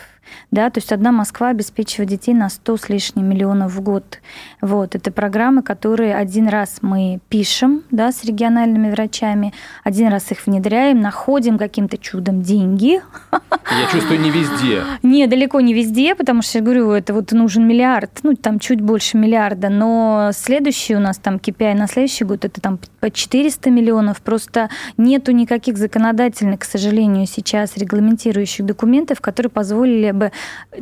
да, 0.51 0.69
то 0.69 0.79
есть 0.79 0.91
одна 0.91 1.11
Москва 1.11 1.49
обеспечивает 1.49 2.09
детей 2.09 2.33
на 2.33 2.49
100 2.49 2.77
с 2.77 2.89
лишним 2.89 3.29
миллионов 3.29 3.73
в 3.73 3.81
год. 3.81 4.19
Вот, 4.61 4.95
это 4.95 5.11
программы, 5.11 5.61
которые 5.61 6.15
один 6.15 6.47
раз 6.47 6.79
мы 6.81 7.19
пишем, 7.29 7.83
да, 7.91 8.11
с 8.11 8.23
региональными 8.23 8.89
врачами, 8.91 9.53
один 9.83 10.09
раз 10.09 10.31
их 10.31 10.45
внедряем, 10.45 11.01
находим 11.01 11.57
каким-то 11.57 11.97
чудом 11.97 12.41
деньги. 12.41 13.01
Я 13.31 13.91
чувствую, 13.91 14.19
не 14.19 14.31
везде. 14.31 14.83
Не, 15.03 15.27
далеко 15.27 15.59
не 15.61 15.73
везде, 15.73 16.15
потому 16.15 16.41
что, 16.41 16.59
я 16.59 16.63
говорю, 16.63 16.91
это 16.91 17.13
вот 17.13 17.31
нужен 17.31 17.67
миллиард, 17.67 18.11
ну, 18.23 18.33
там 18.35 18.59
чуть 18.59 18.81
больше 18.81 19.17
миллиарда, 19.17 19.69
но 19.69 20.31
следующий 20.33 20.95
у 20.95 20.99
нас 20.99 21.17
там 21.17 21.35
KPI 21.35 21.73
на 21.75 21.87
следующий 21.87 22.23
год, 22.23 22.45
это 22.45 22.61
там 22.61 22.79
по 22.99 23.11
400 23.11 23.69
миллионов, 23.69 24.21
просто 24.21 24.69
нету 24.97 25.31
никаких 25.31 25.77
законодательных, 25.77 26.61
к 26.61 26.63
сожалению, 26.63 27.25
сейчас 27.27 27.77
регламентирующих 27.77 28.65
документов, 28.65 29.21
которые 29.21 29.49
позволили 29.49 30.11
бы 30.17 30.31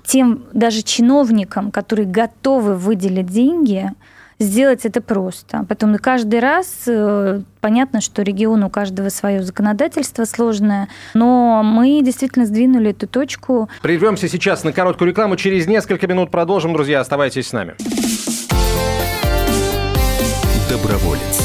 тем 0.05 0.43
даже 0.53 0.81
чиновникам, 0.81 1.71
которые 1.71 2.07
готовы 2.07 2.75
выделить 2.75 3.27
деньги, 3.27 3.91
сделать 4.39 4.85
это 4.85 5.01
просто. 5.01 5.65
Потом 5.67 5.95
каждый 5.97 6.39
раз 6.39 6.83
э, 6.87 7.41
понятно, 7.61 8.01
что 8.01 8.21
регион 8.21 8.63
у 8.63 8.69
каждого 8.69 9.09
свое 9.09 9.41
законодательство 9.43 10.25
сложное, 10.25 10.89
но 11.13 11.61
мы 11.63 12.01
действительно 12.01 12.45
сдвинули 12.45 12.91
эту 12.91 13.07
точку. 13.07 13.69
Прервемся 13.81 14.27
сейчас 14.27 14.63
на 14.63 14.73
короткую 14.73 15.09
рекламу. 15.09 15.35
Через 15.37 15.67
несколько 15.67 16.07
минут 16.07 16.31
продолжим, 16.31 16.73
друзья. 16.73 16.99
Оставайтесь 16.99 17.47
с 17.47 17.53
нами. 17.53 17.75
Доброволец. 20.69 21.44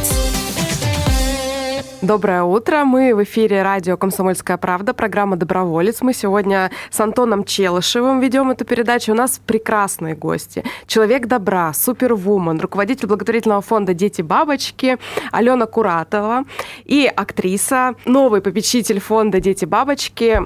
Доброе 2.01 2.41
утро. 2.41 2.83
Мы 2.83 3.13
в 3.13 3.21
эфире 3.21 3.61
радио 3.61 3.95
«Комсомольская 3.95 4.57
правда», 4.57 4.91
программа 4.91 5.35
«Доброволец». 5.35 6.01
Мы 6.01 6.15
сегодня 6.15 6.71
с 6.89 6.99
Антоном 6.99 7.43
Челышевым 7.43 8.19
ведем 8.19 8.49
эту 8.49 8.65
передачу. 8.65 9.11
У 9.11 9.15
нас 9.15 9.39
прекрасные 9.45 10.15
гости. 10.15 10.63
Человек 10.87 11.27
добра, 11.27 11.71
супервумен, 11.73 12.59
руководитель 12.59 13.05
благотворительного 13.05 13.61
фонда 13.61 13.93
«Дети-бабочки» 13.93 14.97
Алена 15.31 15.67
Куратова 15.67 16.45
и 16.85 17.05
актриса, 17.05 17.93
новый 18.05 18.41
попечитель 18.41 18.99
фонда 18.99 19.39
«Дети-бабочки» 19.39 20.41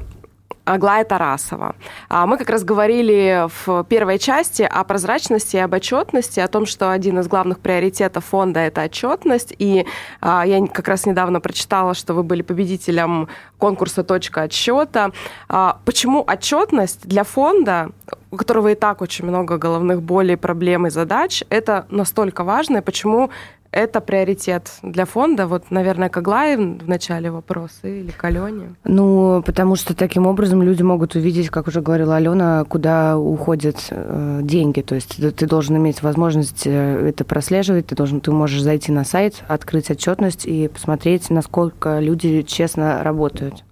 Аглая 0.65 1.05
Тарасова. 1.05 1.75
А 2.09 2.25
мы 2.25 2.37
как 2.37 2.49
раз 2.49 2.63
говорили 2.63 3.47
в 3.65 3.83
первой 3.85 4.17
части 4.17 4.63
о 4.63 4.83
прозрачности 4.83 5.57
и 5.57 5.59
об 5.59 5.73
отчетности, 5.73 6.39
о 6.39 6.47
том, 6.47 6.65
что 6.65 6.91
один 6.91 7.19
из 7.19 7.27
главных 7.27 7.59
приоритетов 7.59 8.25
фонда– 8.25 8.59
это 8.61 8.83
отчетность. 8.83 9.53
И 9.59 9.85
а, 10.21 10.43
я 10.45 10.65
как 10.67 10.87
раз 10.87 11.05
недавно 11.05 11.39
прочитала, 11.39 11.93
что 11.93 12.15
вы 12.15 12.23
были 12.23 12.41
победителем 12.41 13.29
конкурса 13.59 14.03
«Точка 14.03 14.41
отсчета». 14.41 15.11
А, 15.47 15.79
почему 15.85 16.23
отчетность 16.27 17.07
для 17.07 17.23
фонда, 17.23 17.91
у 18.31 18.37
которого 18.37 18.69
и 18.69 18.75
так 18.75 19.01
очень 19.01 19.25
много 19.25 19.57
головных 19.57 20.01
болей, 20.01 20.35
проблем 20.35 20.87
и 20.87 20.89
задач, 20.89 21.43
это 21.49 21.85
настолько 21.89 22.43
важно, 22.43 22.77
и 22.77 22.81
почему 22.81 23.29
это 23.75 23.99
приоритет 23.99 24.71
для 24.81 25.05
фонда? 25.05 25.47
Вот, 25.47 25.69
наверное, 25.69 26.07
к 26.07 26.15
Аглае 26.15 26.57
в 26.57 26.87
начале 26.87 27.29
вопросы 27.29 27.99
или 27.99 28.11
к 28.11 28.23
Алене? 28.23 28.73
Ну, 28.85 29.43
потому 29.45 29.75
что 29.75 29.93
таким 29.93 30.25
образом 30.25 30.63
люди 30.63 30.81
могут 30.81 31.15
увидеть, 31.15 31.49
как 31.49 31.67
уже 31.67 31.81
говорила 31.81 32.15
Алена, 32.15 32.63
куда 32.63 33.17
уходят 33.17 33.75
э, 33.89 34.39
деньги. 34.43 34.79
То 34.79 34.95
есть 34.95 35.17
ты, 35.17 35.29
ты 35.31 35.45
должен 35.45 35.75
иметь 35.75 36.01
возможность 36.01 36.65
э, 36.65 37.09
это 37.09 37.25
прослеживать, 37.25 37.87
ты, 37.87 37.95
должен, 37.95 38.21
ты 38.21 38.31
можешь 38.31 38.61
зайти 38.61 38.93
на 38.93 39.03
сайт, 39.03 39.43
открыть 39.49 39.91
отчетность 39.91 40.45
и 40.45 40.69
посмотреть, 40.69 41.29
насколько 41.29 41.99
люди 41.99 42.43
честно 42.43 43.03
работают. 43.03 43.65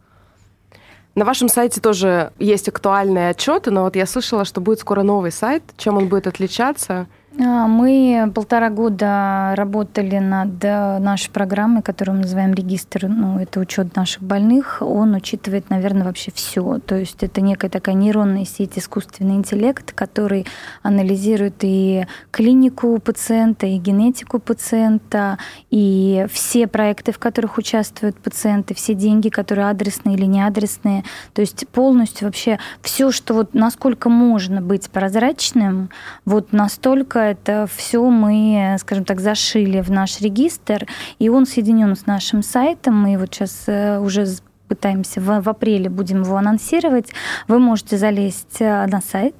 На 1.15 1.23
вашем 1.23 1.47
сайте 1.47 1.79
тоже 1.79 2.33
есть 2.39 2.67
актуальные 2.67 3.29
отчеты, 3.29 3.71
но 3.71 3.83
вот 3.83 3.95
я 3.95 4.05
слышала, 4.05 4.43
что 4.43 4.59
будет 4.59 4.79
скоро 4.79 5.03
новый 5.03 5.31
сайт. 5.31 5.63
Чем 5.77 5.95
он 5.95 6.09
будет 6.09 6.27
отличаться? 6.27 7.07
А, 7.39 7.67
мы 7.67 8.31
полтора 8.33 8.69
года 8.69 9.53
работали 9.55 10.19
над 10.19 10.63
э, 10.63 10.99
нашей 10.99 11.31
программой, 11.31 11.81
которую 11.81 12.17
мы 12.17 12.21
называем 12.23 12.53
регистр, 12.53 13.07
ну, 13.07 13.39
это 13.39 13.59
учет 13.59 13.95
наших 13.95 14.21
больных. 14.21 14.77
Он 14.81 15.15
учитывает, 15.15 15.69
наверное, 15.71 16.03
вообще 16.03 16.31
все. 16.31 16.79
То 16.85 16.95
есть 16.95 17.23
это 17.23 17.41
некая 17.41 17.69
такая 17.69 17.95
нейронная 17.95 18.45
сеть, 18.45 18.77
искусственный 18.77 19.35
интеллект, 19.35 19.93
который 19.93 20.45
анализирует 20.83 21.55
и 21.61 22.05
клинику 22.29 22.99
пациента, 22.99 23.65
и 23.65 23.77
генетику 23.77 24.37
пациента, 24.37 25.39
и 25.71 26.27
все 26.31 26.67
проекты, 26.67 27.11
в 27.11 27.19
которых 27.19 27.57
участвуют 27.57 28.15
пациенты, 28.19 28.75
все 28.75 28.93
деньги, 28.93 29.29
которые 29.29 29.69
адресные 29.69 30.15
или 30.15 30.25
неадресные. 30.25 31.03
То 31.33 31.41
есть 31.41 31.67
полностью 31.69 32.27
вообще 32.27 32.59
все, 32.83 33.11
что 33.11 33.33
вот 33.33 33.55
насколько 33.55 34.09
можно 34.09 34.61
быть 34.61 34.91
прозрачным, 34.91 35.89
вот 36.25 36.53
настолько 36.53 37.22
это 37.23 37.67
все 37.73 38.09
мы, 38.09 38.75
скажем 38.79 39.05
так, 39.05 39.19
зашили 39.19 39.81
в 39.81 39.91
наш 39.91 40.21
регистр, 40.21 40.87
и 41.19 41.29
он 41.29 41.45
соединен 41.45 41.95
с 41.95 42.05
нашим 42.05 42.43
сайтом. 42.43 43.01
Мы 43.01 43.17
вот 43.17 43.33
сейчас 43.33 43.63
э, 43.67 43.99
уже 43.99 44.25
пытаемся 44.73 45.21
в, 45.21 45.41
в 45.41 45.49
апреле 45.49 45.87
будем 45.87 46.23
его 46.23 46.35
анонсировать. 46.35 47.09
Вы 47.47 47.59
можете 47.59 47.97
залезть 47.97 48.57
э, 48.59 48.87
на 48.87 49.01
сайт, 49.01 49.35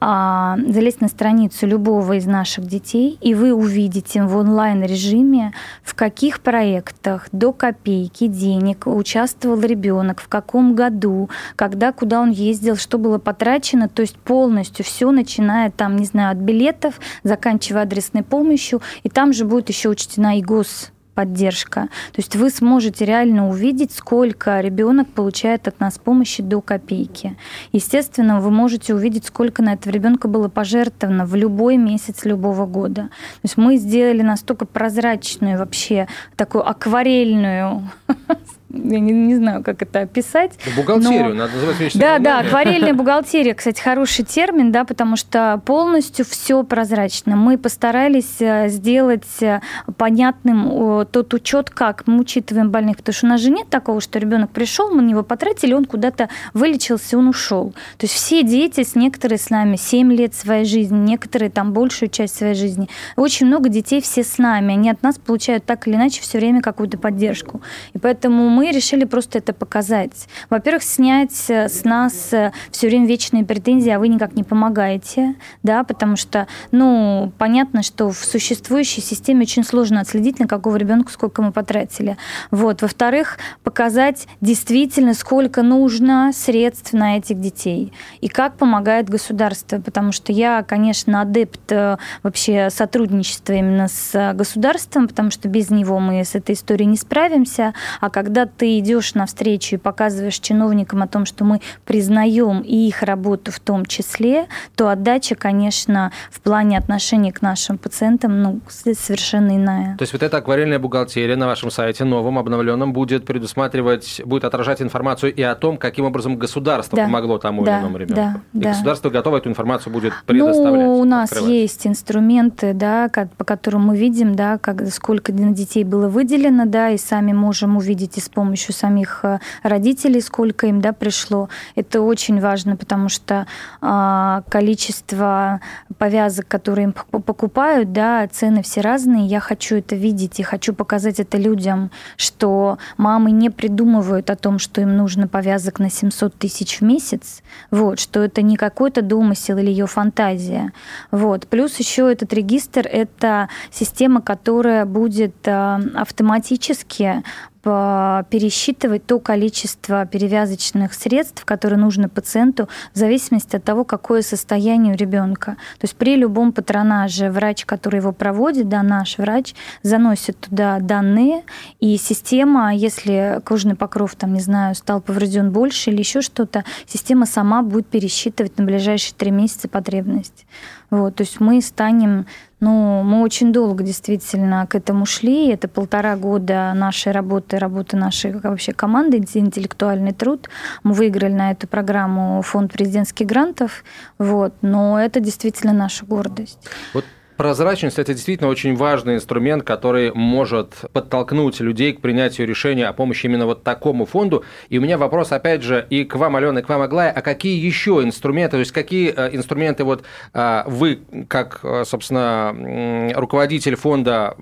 а, 0.00 0.56
залезть 0.66 1.02
на 1.02 1.08
страницу 1.08 1.66
любого 1.66 2.14
из 2.14 2.24
наших 2.26 2.64
детей, 2.64 3.18
и 3.20 3.34
вы 3.34 3.52
увидите 3.52 4.22
в 4.22 4.34
онлайн-режиме, 4.36 5.52
в 5.84 5.94
каких 5.94 6.40
проектах 6.40 7.28
до 7.32 7.52
копейки 7.52 8.28
денег 8.28 8.86
участвовал 8.86 9.60
ребенок, 9.60 10.22
в 10.22 10.28
каком 10.28 10.74
году, 10.74 11.28
когда, 11.54 11.92
куда 11.92 12.20
он 12.20 12.30
ездил, 12.30 12.76
что 12.76 12.96
было 12.96 13.18
потрачено, 13.18 13.88
то 13.88 14.00
есть 14.00 14.16
полностью 14.16 14.86
все, 14.86 15.10
начиная 15.10 15.70
там, 15.70 15.96
не 15.96 16.06
знаю, 16.06 16.32
от 16.32 16.38
билетов, 16.38 16.98
заканчивая 17.24 17.82
адресной 17.82 18.22
помощью, 18.22 18.80
и 19.02 19.10
там 19.10 19.34
же 19.34 19.44
будет 19.44 19.68
еще 19.68 19.90
учтена 19.90 20.38
и 20.38 20.42
гос 20.42 20.91
поддержка. 21.14 21.88
То 22.12 22.18
есть 22.18 22.36
вы 22.36 22.50
сможете 22.50 23.04
реально 23.04 23.48
увидеть, 23.48 23.92
сколько 23.92 24.60
ребенок 24.60 25.08
получает 25.08 25.68
от 25.68 25.80
нас 25.80 25.98
помощи 25.98 26.42
до 26.42 26.60
копейки. 26.60 27.36
Естественно, 27.72 28.40
вы 28.40 28.50
можете 28.50 28.94
увидеть, 28.94 29.26
сколько 29.26 29.62
на 29.62 29.74
этого 29.74 29.92
ребенка 29.92 30.28
было 30.28 30.48
пожертвовано 30.48 31.26
в 31.26 31.34
любой 31.34 31.76
месяц 31.76 32.24
любого 32.24 32.66
года. 32.66 33.02
То 33.02 33.44
есть 33.44 33.56
мы 33.56 33.76
сделали 33.76 34.22
настолько 34.22 34.66
прозрачную 34.66 35.58
вообще 35.58 36.08
такую 36.36 36.68
акварельную 36.68 37.90
я 38.72 39.00
не, 39.00 39.12
не 39.12 39.36
знаю, 39.36 39.62
как 39.62 39.82
это 39.82 40.00
описать. 40.00 40.52
Бухгалтерию 40.76 41.30
но... 41.30 41.34
надо 41.34 41.54
называть 41.54 41.78
вещи. 41.78 41.98
Да, 41.98 42.18
да, 42.18 42.40
акварельная 42.40 42.94
бухгалтерия, 42.94 43.54
кстати, 43.54 43.80
хороший 43.80 44.24
термин, 44.24 44.72
да, 44.72 44.84
потому 44.84 45.16
что 45.16 45.60
полностью 45.64 46.24
все 46.24 46.62
прозрачно. 46.64 47.36
Мы 47.36 47.58
постарались 47.58 48.40
э, 48.40 48.68
сделать 48.68 49.42
э, 49.42 49.60
понятным 49.96 51.06
тот 51.06 51.34
учет, 51.34 51.70
как 51.70 52.06
мы 52.06 52.20
учитываем 52.20 52.70
больных, 52.70 52.96
потому 52.96 53.14
что 53.14 53.26
у 53.26 53.28
нас 53.28 53.40
же 53.40 53.50
нет 53.50 53.68
такого, 53.68 54.00
что 54.00 54.18
ребенок 54.18 54.50
пришел, 54.50 54.90
мы 54.90 55.02
на 55.02 55.08
него 55.08 55.22
потратили, 55.22 55.74
он 55.74 55.84
куда-то 55.84 56.28
вылечился, 56.54 57.18
он 57.18 57.28
ушел. 57.28 57.72
То 57.98 58.06
есть 58.06 58.14
все 58.14 58.42
дети, 58.42 58.82
с 58.82 58.94
некоторые 58.94 59.38
с 59.38 59.50
нами 59.50 59.76
7 59.76 60.12
лет 60.12 60.34
своей 60.34 60.64
жизни, 60.64 60.96
некоторые 60.96 61.50
там 61.50 61.72
большую 61.72 62.08
часть 62.08 62.36
своей 62.36 62.54
жизни. 62.54 62.88
Очень 63.16 63.46
много 63.46 63.68
детей 63.68 64.00
все 64.00 64.24
с 64.24 64.38
нами, 64.38 64.72
они 64.72 64.90
от 64.90 65.02
нас 65.02 65.18
получают 65.18 65.64
так 65.64 65.86
или 65.86 65.94
иначе 65.94 66.22
все 66.22 66.38
время 66.38 66.62
какую-то 66.62 66.98
поддержку. 66.98 67.60
И 67.92 67.98
поэтому 67.98 68.48
мы 68.48 68.61
мы 68.62 68.70
решили 68.70 69.04
просто 69.04 69.38
это 69.38 69.52
показать. 69.52 70.28
Во-первых, 70.48 70.84
снять 70.84 71.50
с 71.50 71.82
нас 71.82 72.30
все 72.70 72.86
время 72.86 73.08
вечные 73.08 73.44
претензии, 73.44 73.90
а 73.90 73.98
вы 73.98 74.06
никак 74.06 74.36
не 74.36 74.44
помогаете, 74.44 75.34
да, 75.64 75.82
потому 75.82 76.14
что, 76.14 76.46
ну, 76.70 77.32
понятно, 77.38 77.82
что 77.82 78.12
в 78.12 78.18
существующей 78.18 79.00
системе 79.00 79.40
очень 79.42 79.64
сложно 79.64 80.00
отследить, 80.00 80.38
на 80.38 80.46
какого 80.46 80.76
ребенка 80.76 81.10
сколько 81.10 81.42
мы 81.42 81.50
потратили. 81.50 82.16
Вот. 82.52 82.82
Во-вторых, 82.82 83.38
показать 83.64 84.28
действительно, 84.40 85.14
сколько 85.14 85.62
нужно 85.62 86.30
средств 86.32 86.92
на 86.92 87.16
этих 87.16 87.40
детей 87.40 87.92
и 88.20 88.28
как 88.28 88.56
помогает 88.56 89.10
государство, 89.10 89.80
потому 89.80 90.12
что 90.12 90.30
я, 90.30 90.62
конечно, 90.62 91.20
адепт 91.20 91.72
э, 91.72 91.96
вообще 92.22 92.70
сотрудничества 92.70 93.54
именно 93.54 93.88
с 93.88 94.34
государством, 94.34 95.08
потому 95.08 95.32
что 95.32 95.48
без 95.48 95.70
него 95.70 95.98
мы 95.98 96.24
с 96.24 96.36
этой 96.36 96.54
историей 96.54 96.86
не 96.86 96.96
справимся, 96.96 97.74
а 98.00 98.08
когда 98.08 98.46
ты 98.56 98.78
идешь 98.78 99.14
навстречу 99.14 99.76
и 99.76 99.78
показываешь 99.78 100.38
чиновникам 100.38 101.02
о 101.02 101.06
том, 101.06 101.26
что 101.26 101.44
мы 101.44 101.60
признаем 101.84 102.60
и 102.60 102.88
их 102.88 103.02
работу 103.02 103.52
в 103.52 103.60
том 103.60 103.86
числе, 103.86 104.46
то 104.76 104.88
отдача, 104.88 105.34
конечно, 105.34 106.12
в 106.30 106.40
плане 106.40 106.78
отношений 106.78 107.32
к 107.32 107.42
нашим 107.42 107.78
пациентам 107.78 108.42
ну, 108.42 108.60
совершенно 108.68 109.56
иная. 109.56 109.96
То 109.96 110.02
есть 110.02 110.12
вот 110.12 110.22
эта 110.22 110.38
акварельная 110.38 110.78
бухгалтерия 110.78 111.36
на 111.36 111.46
вашем 111.46 111.70
сайте 111.70 112.04
новом, 112.04 112.38
обновленном, 112.38 112.92
будет 112.92 113.24
предусматривать, 113.24 114.20
будет 114.24 114.44
отражать 114.44 114.82
информацию 114.82 115.34
и 115.34 115.42
о 115.42 115.54
том, 115.54 115.76
каким 115.76 116.04
образом 116.04 116.36
государство 116.36 116.96
да. 116.96 117.04
помогло 117.04 117.38
тому 117.38 117.64
да, 117.64 117.74
или 117.76 117.82
иному 117.82 117.96
ребенку. 117.96 118.14
Да, 118.14 118.40
и 118.58 118.62
да. 118.62 118.70
государство 118.70 119.10
готово 119.10 119.38
эту 119.38 119.48
информацию 119.48 119.92
будет 119.92 120.12
предоставлять. 120.26 120.86
Ну, 120.86 120.98
у 120.98 121.04
нас 121.04 121.30
открывать. 121.30 121.52
есть 121.52 121.86
инструменты, 121.86 122.74
да, 122.74 123.10
по 123.36 123.44
которым 123.44 123.86
мы 123.86 123.96
видим, 123.96 124.34
да, 124.34 124.58
как, 124.58 124.86
сколько 124.88 125.32
детей 125.32 125.84
было 125.84 126.08
выделено, 126.08 126.66
да, 126.66 126.90
и 126.90 126.98
сами 126.98 127.32
можем 127.32 127.76
увидеть 127.76 128.18
и 128.18 128.20
с 128.20 128.28
помощью 128.42 128.74
самих 128.74 129.20
э, 129.22 129.38
родителей, 129.62 130.20
сколько 130.20 130.66
им 130.66 130.80
да, 130.80 130.92
пришло. 130.92 131.48
Это 131.76 132.00
очень 132.00 132.40
важно, 132.40 132.76
потому 132.76 133.08
что 133.08 133.46
а, 133.80 134.42
количество 134.48 135.60
повязок, 135.98 136.48
которые 136.48 136.84
им 136.86 136.92
покупают, 136.92 137.92
да, 137.92 138.26
цены 138.26 138.62
все 138.62 138.80
разные. 138.80 139.26
Я 139.26 139.38
хочу 139.38 139.76
это 139.76 139.94
видеть 139.94 140.40
и 140.40 140.42
хочу 140.42 140.74
показать 140.74 141.20
это 141.20 141.38
людям, 141.38 141.90
что 142.16 142.78
мамы 142.96 143.30
не 143.30 143.50
придумывают 143.50 144.28
о 144.30 144.36
том, 144.36 144.58
что 144.58 144.80
им 144.80 144.96
нужно 144.96 145.28
повязок 145.28 145.78
на 145.78 145.90
700 145.90 146.34
тысяч 146.34 146.80
в 146.80 146.82
месяц, 146.82 147.42
вот, 147.70 148.00
что 148.00 148.20
это 148.20 148.42
не 148.42 148.56
какой-то 148.56 149.02
домысел 149.02 149.56
или 149.58 149.70
ее 149.70 149.86
фантазия. 149.86 150.72
Вот. 151.10 151.46
Плюс 151.46 151.76
еще 151.76 152.10
этот 152.10 152.32
регистр– 152.32 152.86
это 152.92 153.48
система, 153.70 154.20
которая 154.20 154.84
будет 154.84 155.36
а, 155.46 155.80
автоматически 155.94 157.22
пересчитывать 157.62 159.06
то 159.06 159.20
количество 159.20 160.04
перевязочных 160.06 160.94
средств, 160.94 161.44
которые 161.44 161.78
нужно 161.78 162.08
пациенту, 162.08 162.68
в 162.92 162.98
зависимости 162.98 163.56
от 163.56 163.64
того, 163.64 163.84
какое 163.84 164.22
состояние 164.22 164.94
у 164.94 164.96
ребенка. 164.96 165.52
То 165.78 165.84
есть 165.84 165.96
при 165.96 166.16
любом 166.16 166.52
патронаже 166.52 167.30
врач, 167.30 167.64
который 167.64 167.96
его 167.96 168.12
проводит, 168.12 168.68
да, 168.68 168.82
наш 168.82 169.18
врач, 169.18 169.54
заносит 169.82 170.38
туда 170.38 170.80
данные, 170.80 171.44
и 171.78 171.96
система, 171.96 172.74
если 172.74 173.40
кожный 173.44 173.76
покров, 173.76 174.14
там, 174.16 174.34
не 174.34 174.40
знаю, 174.40 174.74
стал 174.74 175.00
поврежден 175.00 175.52
больше 175.52 175.90
или 175.90 175.98
еще 175.98 176.20
что-то, 176.20 176.64
система 176.86 177.26
сама 177.26 177.62
будет 177.62 177.86
пересчитывать 177.86 178.58
на 178.58 178.64
ближайшие 178.64 179.14
три 179.16 179.30
месяца 179.30 179.68
потребность. 179.68 180.46
Вот, 180.90 181.14
то 181.14 181.22
есть 181.22 181.40
мы 181.40 181.62
станем 181.62 182.26
ну, 182.62 183.02
мы 183.02 183.22
очень 183.22 183.52
долго 183.52 183.82
действительно 183.82 184.68
к 184.68 184.76
этому 184.76 185.04
шли. 185.04 185.48
Это 185.48 185.66
полтора 185.66 186.14
года 186.14 186.72
нашей 186.76 187.10
работы, 187.10 187.58
работы 187.58 187.96
нашей 187.96 188.38
вообще 188.38 188.72
команды 188.72 189.16
«Интеллектуальный 189.16 190.12
труд». 190.12 190.48
Мы 190.84 190.92
выиграли 190.92 191.32
на 191.32 191.50
эту 191.50 191.66
программу 191.66 192.40
фонд 192.42 192.72
президентских 192.72 193.26
грантов. 193.26 193.82
Вот. 194.16 194.54
Но 194.62 194.96
это 194.96 195.18
действительно 195.18 195.72
наша 195.72 196.06
гордость. 196.06 196.68
Вот 196.94 197.04
Прозрачность– 197.36 197.98
это 197.98 198.12
действительно 198.12 198.50
очень 198.50 198.76
важный 198.76 199.14
инструмент, 199.14 199.62
который 199.62 200.12
может 200.12 200.84
подтолкнуть 200.92 201.60
людей 201.60 201.92
к 201.92 202.00
принятию 202.00 202.46
решения 202.46 202.86
о 202.86 202.92
помощи 202.92 203.26
именно 203.26 203.46
вот 203.46 203.62
такому 203.62 204.04
фонду. 204.04 204.44
И 204.68 204.78
у 204.78 204.82
меня 204.82 204.98
вопрос, 204.98 205.32
опять 205.32 205.62
же, 205.62 205.86
и 205.88 206.04
к 206.04 206.16
вам, 206.16 206.36
Алена, 206.36 206.60
и 206.60 206.62
к 206.62 206.68
вам, 206.68 206.82
Аглая, 206.82 207.10
а 207.10 207.22
какие 207.22 207.58
еще 207.58 208.02
инструменты, 208.02 208.52
то 208.52 208.58
есть 208.58 208.72
какие 208.72 209.12
э, 209.16 209.34
инструменты 209.34 209.84
вот 209.84 210.04
э, 210.34 210.62
вы, 210.66 211.00
как, 211.28 211.60
э, 211.62 211.84
собственно, 211.86 213.12
руководитель 213.14 213.76
фонда 213.76 214.36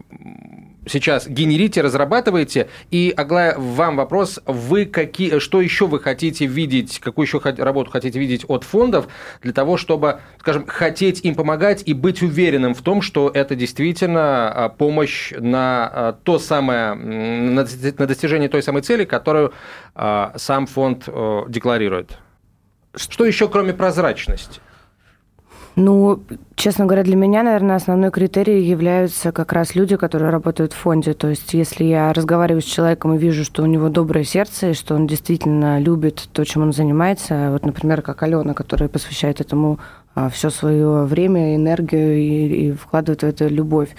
сейчас 0.90 1.26
генерите, 1.26 1.80
разрабатываете. 1.80 2.68
И, 2.90 3.12
Аглая, 3.16 3.56
вам 3.56 3.96
вопрос, 3.96 4.40
вы 4.46 4.86
какие, 4.86 5.38
что 5.38 5.60
еще 5.60 5.86
вы 5.86 6.00
хотите 6.00 6.46
видеть, 6.46 6.98
какую 6.98 7.26
еще 7.26 7.40
работу 7.40 7.90
хотите 7.90 8.18
видеть 8.18 8.44
от 8.48 8.64
фондов 8.64 9.08
для 9.42 9.52
того, 9.52 9.76
чтобы, 9.76 10.20
скажем, 10.38 10.66
хотеть 10.66 11.24
им 11.24 11.34
помогать 11.34 11.82
и 11.86 11.94
быть 11.94 12.22
уверенным 12.22 12.74
в 12.74 12.82
том, 12.82 13.02
что 13.02 13.30
это 13.32 13.54
действительно 13.54 14.52
а, 14.52 14.68
помощь 14.68 15.32
на 15.38 15.90
а, 15.92 16.12
то 16.12 16.38
самое, 16.38 16.94
на 16.94 17.64
достижение 17.64 18.48
той 18.48 18.62
самой 18.62 18.82
цели, 18.82 19.04
которую 19.04 19.52
а, 19.94 20.32
сам 20.36 20.66
фонд 20.66 21.08
декларирует. 21.48 22.18
Что 22.94 23.24
еще, 23.24 23.48
кроме 23.48 23.72
прозрачности? 23.72 24.60
Ну, 25.82 26.20
честно 26.56 26.84
говоря, 26.84 27.04
для 27.04 27.16
меня, 27.16 27.42
наверное, 27.42 27.76
основной 27.76 28.10
критерий 28.10 28.62
являются 28.62 29.32
как 29.32 29.54
раз 29.54 29.74
люди, 29.74 29.96
которые 29.96 30.28
работают 30.30 30.74
в 30.74 30.76
фонде. 30.76 31.14
То 31.14 31.28
есть, 31.28 31.54
если 31.54 31.84
я 31.84 32.12
разговариваю 32.12 32.60
с 32.60 32.66
человеком 32.66 33.14
и 33.14 33.18
вижу, 33.18 33.46
что 33.46 33.62
у 33.62 33.66
него 33.66 33.88
доброе 33.88 34.24
сердце, 34.24 34.70
и 34.70 34.74
что 34.74 34.94
он 34.94 35.06
действительно 35.06 35.80
любит 35.80 36.28
то, 36.34 36.44
чем 36.44 36.64
он 36.64 36.74
занимается, 36.74 37.48
вот, 37.50 37.64
например, 37.64 38.02
как 38.02 38.22
Алена, 38.22 38.52
которая 38.52 38.90
посвящает 38.90 39.40
этому 39.40 39.78
а, 40.14 40.28
все 40.28 40.50
свое 40.50 41.04
время, 41.04 41.56
энергию 41.56 42.18
и, 42.18 42.66
и 42.66 42.72
вкладывает 42.72 43.22
в 43.22 43.26
это 43.26 43.46
любовь, 43.46 43.96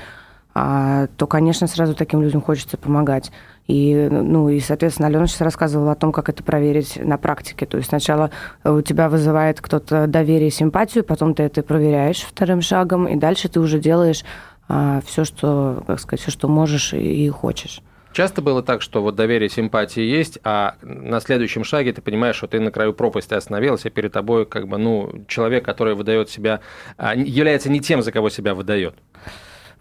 а, 0.54 1.08
то, 1.17 1.26
конечно, 1.26 1.65
сразу 1.65 1.96
таким 1.96 2.22
людям 2.22 2.41
хочется 2.41 2.78
помогать. 2.78 3.32
И, 3.67 4.08
ну, 4.10 4.50
и, 4.50 4.60
соответственно, 4.60 5.08
Алена 5.08 5.28
сейчас 5.28 5.41
рассказывала 5.41 5.93
о 5.93 5.95
том, 5.95 6.12
как 6.12 6.30
это 6.30 6.43
проверить 6.43 6.97
на 7.02 7.17
практике. 7.17 7.65
То 7.65 7.78
есть 7.78 7.89
сначала 7.89 8.32
у 8.63 8.82
тебя 8.82 9.10
вызывает 9.10 9.62
кто-то 9.62 10.08
доверие 10.08 10.50
и 10.50 10.52
симпатию, 10.52 11.04
потом 11.04 11.34
ты 11.34 11.43
это 11.43 11.63
проверяешь 11.63 12.21
вторым 12.21 12.62
шагом, 12.62 13.08
и 13.08 13.15
дальше 13.15 13.50
ты 13.50 13.60
уже 13.60 13.80
делаешь 13.80 14.24
а, 14.67 15.02
все, 15.06 15.26
что, 15.26 15.84
как 15.88 16.00
сказать, 16.00 16.21
все, 16.21 16.32
что 16.32 16.47
можешь 16.47 16.93
и, 16.93 17.26
и 17.26 17.30
хочешь. 17.30 17.82
Часто 18.13 18.41
было 18.41 18.62
так, 18.62 18.82
что 18.82 19.02
вот 19.02 19.15
доверие, 19.15 19.50
симпатии 19.50 20.02
есть, 20.02 20.38
а 20.43 20.76
на 20.82 21.21
следующем 21.21 21.63
шаге 21.63 21.93
ты 21.93 22.02
понимаешь, 22.02 22.36
что 22.36 22.47
ты 22.47 22.60
на 22.60 22.71
краю 22.71 22.93
пропасти 22.93 23.34
остановился, 23.34 23.88
и 23.88 23.91
перед 23.91 24.12
тобой 24.12 24.45
как 24.45 24.67
бы, 24.67 24.78
ну, 24.78 25.24
человек, 25.28 25.63
который 25.63 25.95
выдает 25.95 26.30
себя, 26.30 26.60
а, 26.97 27.15
является 27.15 27.69
не 27.69 27.80
тем, 27.80 28.02
за 28.02 28.12
кого 28.12 28.30
себя 28.30 28.54
выдает. 28.54 28.95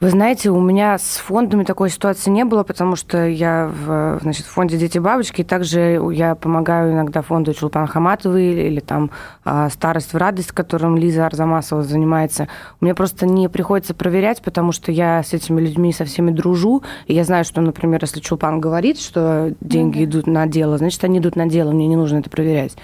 Вы 0.01 0.09
знаете, 0.09 0.49
у 0.49 0.59
меня 0.63 0.97
с 0.97 1.19
фондами 1.19 1.63
такой 1.63 1.91
ситуации 1.91 2.31
не 2.31 2.47
было, 2.47 2.63
потому 2.63 2.97
что 2.97 3.27
я 3.27 3.71
в 3.71 4.19
значит, 4.23 4.47
в 4.47 4.49
фонде 4.49 4.79
«Дети 4.79 4.97
бабочки», 4.97 5.43
и 5.43 5.45
также 5.45 6.01
я 6.13 6.35
помогаю 6.37 6.95
иногда 6.95 7.21
фонду 7.21 7.53
Чулпан 7.53 7.87
Хаматовой 7.87 8.47
или, 8.47 8.61
или 8.63 8.81
там 8.81 9.11
а, 9.45 9.69
«Старость 9.69 10.15
в 10.15 10.17
радость», 10.17 10.53
которым 10.53 10.97
Лиза 10.97 11.27
Арзамасова 11.27 11.83
занимается. 11.83 12.49
Мне 12.81 12.95
просто 12.95 13.27
не 13.27 13.51
приходится 13.51 13.93
проверять, 13.93 14.41
потому 14.41 14.73
что 14.73 14.91
я 14.91 15.23
с 15.23 15.35
этими 15.35 15.61
людьми 15.61 15.93
со 15.93 16.07
всеми 16.07 16.31
дружу, 16.31 16.83
и 17.07 17.13
я 17.13 17.25
знаю, 17.25 17.45
что, 17.45 17.61
например, 17.61 17.99
если 18.01 18.21
Чулпан 18.21 18.59
говорит, 18.59 18.99
что 18.99 19.53
деньги 19.61 19.99
mm-hmm. 19.99 20.05
идут 20.05 20.27
на 20.27 20.47
дело, 20.47 20.79
значит, 20.79 21.05
они 21.05 21.19
идут 21.19 21.37
на 21.37 21.45
дело, 21.45 21.73
мне 21.73 21.87
не 21.87 21.97
нужно 21.97 22.21
это 22.21 22.31
проверять. 22.31 22.75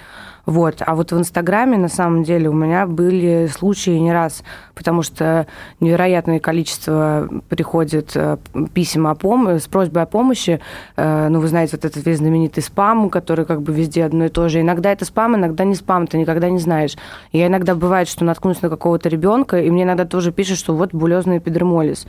Вот. 0.47 0.75
А 0.79 0.95
вот 0.95 1.11
в 1.11 1.17
Инстаграме, 1.19 1.77
на 1.77 1.89
самом 1.89 2.23
деле, 2.23 2.49
у 2.49 2.53
меня 2.53 2.87
были 2.87 3.47
случаи 3.47 3.97
не 3.97 4.13
раз, 4.13 4.43
потому 4.73 5.03
что 5.03 5.45
невероятное 5.81 6.39
количество 6.39 7.27
приходит 7.49 8.11
э, 8.15 8.37
писем 8.73 9.07
о 9.07 9.13
пом- 9.13 9.59
с 9.59 9.67
просьбой 9.67 10.03
о 10.03 10.05
помощи. 10.05 10.61
Э, 10.95 11.27
ну, 11.27 11.41
вы 11.41 11.49
знаете, 11.49 11.75
вот 11.75 11.83
этот 11.83 12.05
весь 12.05 12.19
знаменитый 12.19 12.63
спам, 12.63 13.09
который 13.09 13.43
как 13.45 13.61
бы 13.61 13.73
везде 13.73 14.05
одно 14.05 14.25
и 14.25 14.29
то 14.29 14.47
же. 14.47 14.61
Иногда 14.61 14.93
это 14.93 15.03
спам, 15.03 15.35
иногда 15.35 15.65
не 15.65 15.75
спам, 15.75 16.07
ты 16.07 16.17
никогда 16.17 16.49
не 16.49 16.59
знаешь. 16.59 16.95
Я 17.33 17.47
иногда 17.47 17.75
бывает, 17.75 18.07
что 18.07 18.23
наткнусь 18.23 18.61
на 18.61 18.69
какого-то 18.69 19.09
ребенка, 19.09 19.59
и 19.59 19.69
мне 19.69 19.83
иногда 19.83 20.05
тоже 20.05 20.31
пишут, 20.31 20.59
что 20.59 20.73
вот 20.73 20.93
булезный 20.93 21.39
эпидермолиз. 21.39 22.07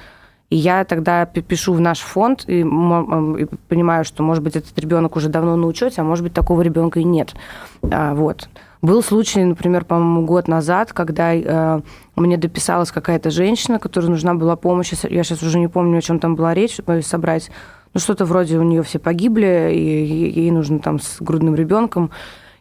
И 0.50 0.56
я 0.56 0.84
тогда 0.84 1.26
пишу 1.26 1.74
в 1.74 1.80
наш 1.80 2.00
фонд 2.00 2.44
и, 2.46 2.60
и 2.60 3.46
понимаю, 3.68 4.04
что, 4.04 4.22
может 4.22 4.42
быть, 4.42 4.56
этот 4.56 4.78
ребенок 4.78 5.16
уже 5.16 5.28
давно 5.28 5.56
на 5.56 5.66
учете, 5.66 6.00
а 6.00 6.04
может 6.04 6.24
быть, 6.24 6.32
такого 6.32 6.62
ребенка 6.62 7.00
и 7.00 7.04
нет. 7.04 7.34
А, 7.82 8.14
вот. 8.14 8.48
Был 8.80 9.02
случай, 9.02 9.44
например, 9.44 9.84
по-моему, 9.84 10.24
год 10.24 10.48
назад, 10.48 10.92
когда 10.92 11.34
э, 11.34 11.80
мне 12.16 12.36
дописалась 12.36 12.92
какая-то 12.92 13.30
женщина, 13.30 13.78
которой 13.78 14.06
нужна 14.06 14.34
была 14.34 14.54
помощь. 14.56 14.92
Я 15.02 15.24
сейчас 15.24 15.42
уже 15.42 15.58
не 15.58 15.68
помню, 15.68 15.98
о 15.98 16.02
чем 16.02 16.20
там 16.20 16.36
была 16.36 16.54
речь, 16.54 16.78
собрать. 17.02 17.50
Ну, 17.92 18.00
что-то 18.00 18.24
вроде 18.24 18.58
у 18.58 18.62
нее 18.62 18.82
все 18.84 18.98
погибли, 18.98 19.72
и 19.74 20.30
ей 20.30 20.50
нужно 20.50 20.78
там 20.78 21.00
с 21.00 21.20
грудным 21.20 21.56
ребенком. 21.56 22.10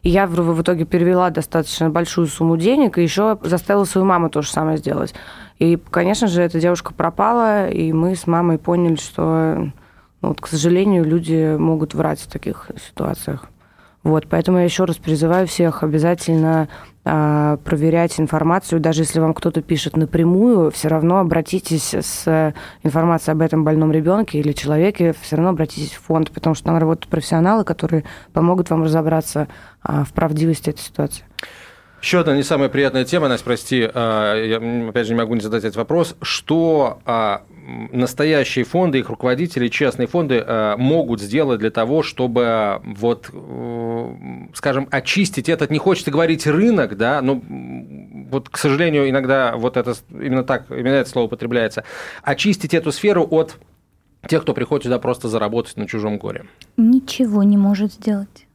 И 0.02 0.10
я 0.10 0.26
в, 0.26 0.62
итоге 0.62 0.84
перевела 0.84 1.30
достаточно 1.30 1.90
большую 1.90 2.26
сумму 2.28 2.56
денег, 2.56 2.98
и 2.98 3.02
еще 3.02 3.38
заставила 3.42 3.84
свою 3.84 4.06
маму 4.06 4.30
то 4.30 4.42
же 4.42 4.50
самое 4.50 4.78
сделать. 4.78 5.14
И, 5.58 5.76
конечно 5.90 6.28
же, 6.28 6.42
эта 6.42 6.60
девушка 6.60 6.94
пропала, 6.94 7.68
и 7.68 7.92
мы 7.92 8.14
с 8.14 8.26
мамой 8.26 8.58
поняли, 8.58 8.96
что 8.96 9.70
Вот, 10.20 10.40
к 10.40 10.48
сожалению, 10.48 11.04
люди 11.04 11.56
могут 11.56 11.94
врать 11.94 12.20
в 12.20 12.26
таких 12.26 12.70
ситуациях. 12.88 13.46
Вот, 14.02 14.26
поэтому 14.28 14.58
я 14.58 14.64
еще 14.64 14.84
раз 14.84 14.96
призываю 14.96 15.46
всех 15.46 15.82
обязательно 15.82 16.68
проверять 17.08 18.20
информацию, 18.20 18.80
даже 18.80 19.02
если 19.02 19.20
вам 19.20 19.32
кто-то 19.32 19.62
пишет 19.62 19.96
напрямую, 19.96 20.70
все 20.70 20.88
равно 20.88 21.18
обратитесь 21.18 21.94
с 21.94 22.54
информацией 22.82 23.32
об 23.32 23.40
этом 23.40 23.64
больном 23.64 23.92
ребенке 23.92 24.38
или 24.38 24.52
человеке, 24.52 25.14
все 25.20 25.36
равно 25.36 25.50
обратитесь 25.50 25.92
в 25.92 26.02
фонд, 26.02 26.30
потому 26.30 26.54
что 26.54 26.66
там 26.66 26.76
работают 26.76 27.08
профессионалы, 27.08 27.64
которые 27.64 28.04
помогут 28.32 28.70
вам 28.70 28.82
разобраться 28.82 29.48
а, 29.82 30.04
в 30.04 30.12
правдивости 30.12 30.70
этой 30.70 30.80
ситуации. 30.80 31.24
Еще 32.00 32.20
одна 32.20 32.36
не 32.36 32.44
самая 32.44 32.68
приятная 32.68 33.04
тема, 33.04 33.28
Настя, 33.28 33.44
прости, 33.44 33.90
а, 33.92 34.34
я 34.36 34.88
опять 34.88 35.06
же 35.06 35.14
не 35.14 35.18
могу 35.18 35.34
не 35.34 35.40
задать 35.40 35.64
этот 35.64 35.76
вопрос. 35.76 36.14
Что 36.22 37.00
а, 37.04 37.42
настоящие 37.92 38.64
фонды, 38.64 38.98
их 38.98 39.10
руководители, 39.10 39.68
частные 39.68 40.06
фонды 40.06 40.42
а, 40.44 40.76
могут 40.76 41.20
сделать 41.20 41.60
для 41.60 41.70
того, 41.70 42.02
чтобы 42.02 42.80
вот, 42.84 43.30
э, 43.32 44.14
скажем, 44.54 44.88
очистить 44.90 45.48
этот, 45.48 45.70
не 45.70 45.78
хочется 45.78 46.10
говорить 46.10 46.46
рынок, 46.46 46.96
да, 46.96 47.20
но 47.20 47.42
вот, 48.30 48.48
к 48.48 48.56
сожалению, 48.56 49.08
иногда 49.08 49.56
вот 49.56 49.76
это 49.76 49.94
именно 50.10 50.44
так, 50.44 50.70
именно 50.70 50.94
это 50.94 51.10
слово 51.10 51.26
употребляется, 51.26 51.84
очистить 52.22 52.74
эту 52.74 52.92
сферу 52.92 53.26
от 53.30 53.56
тех, 54.26 54.42
кто 54.42 54.54
приходит 54.54 54.84
сюда 54.84 54.98
просто 54.98 55.28
заработать 55.28 55.76
на 55.76 55.86
чужом 55.86 56.18
горе? 56.18 56.46
Ничего 56.76 57.42
не 57.42 57.56
может 57.56 57.92
сделать. 57.92 58.47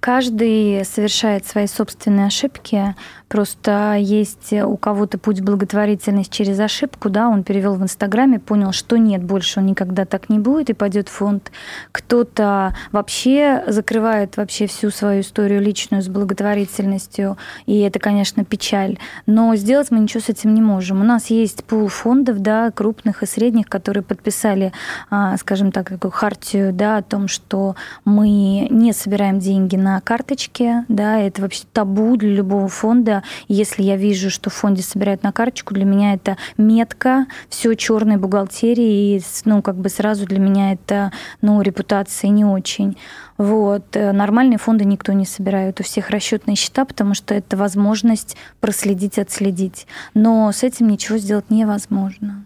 Каждый 0.00 0.84
совершает 0.84 1.46
свои 1.46 1.66
собственные 1.66 2.26
ошибки, 2.26 2.94
Просто 3.30 3.94
есть 3.94 4.52
у 4.52 4.76
кого-то 4.76 5.16
путь 5.16 5.40
благотворительность 5.40 6.32
через 6.32 6.58
ошибку, 6.58 7.10
да, 7.10 7.28
он 7.28 7.44
перевел 7.44 7.76
в 7.76 7.82
Инстаграме, 7.84 8.40
понял, 8.40 8.72
что 8.72 8.96
нет, 8.96 9.22
больше 9.22 9.60
он 9.60 9.66
никогда 9.66 10.04
так 10.04 10.30
не 10.30 10.40
будет 10.40 10.68
и 10.68 10.72
пойдет 10.72 11.08
в 11.08 11.12
фонд. 11.12 11.52
Кто-то 11.92 12.74
вообще 12.90 13.62
закрывает 13.68 14.36
вообще 14.36 14.66
всю 14.66 14.90
свою 14.90 15.20
историю 15.20 15.62
личную 15.62 16.02
с 16.02 16.08
благотворительностью, 16.08 17.38
и 17.66 17.78
это, 17.78 18.00
конечно, 18.00 18.44
печаль. 18.44 18.98
Но 19.26 19.54
сделать 19.54 19.92
мы 19.92 20.00
ничего 20.00 20.20
с 20.20 20.28
этим 20.28 20.52
не 20.52 20.60
можем. 20.60 21.00
У 21.00 21.04
нас 21.04 21.30
есть 21.30 21.62
пул 21.62 21.86
фондов, 21.86 22.40
да, 22.40 22.72
крупных 22.72 23.22
и 23.22 23.26
средних, 23.26 23.68
которые 23.68 24.02
подписали, 24.02 24.72
а, 25.08 25.36
скажем 25.36 25.70
так, 25.70 25.88
такую 25.88 26.10
хартию, 26.10 26.72
да, 26.72 26.96
о 26.96 27.02
том, 27.02 27.28
что 27.28 27.76
мы 28.04 28.66
не 28.70 28.92
собираем 28.92 29.38
деньги 29.38 29.76
на 29.76 29.89
карточке, 30.00 30.84
да, 30.88 31.18
это 31.18 31.42
вообще 31.42 31.64
табу 31.72 32.16
для 32.16 32.30
любого 32.30 32.68
фонда, 32.68 33.22
если 33.48 33.82
я 33.82 33.96
вижу, 33.96 34.30
что 34.30 34.50
в 34.50 34.54
фонде 34.54 34.82
собирают 34.82 35.22
на 35.22 35.32
карточку, 35.32 35.74
для 35.74 35.84
меня 35.84 36.12
это 36.14 36.36
метка, 36.56 37.26
все 37.48 37.74
черной 37.74 38.18
бухгалтерии, 38.18 39.16
и, 39.16 39.22
ну, 39.44 39.62
как 39.62 39.76
бы 39.76 39.88
сразу 39.88 40.26
для 40.26 40.38
меня 40.38 40.74
это, 40.74 41.10
ну, 41.40 41.60
репутация 41.62 42.30
не 42.30 42.44
очень. 42.44 42.96
Вот. 43.40 43.96
Э, 43.96 44.12
нормальные 44.12 44.58
фонды 44.58 44.84
никто 44.84 45.12
не 45.14 45.24
собирает. 45.24 45.80
У 45.80 45.82
всех 45.82 46.10
расчетные 46.10 46.56
счета, 46.56 46.84
потому 46.84 47.14
что 47.14 47.34
это 47.34 47.56
возможность 47.56 48.36
проследить, 48.60 49.18
отследить. 49.18 49.86
Но 50.12 50.52
с 50.52 50.62
этим 50.62 50.88
ничего 50.88 51.16
сделать 51.16 51.48
невозможно. 51.48 52.44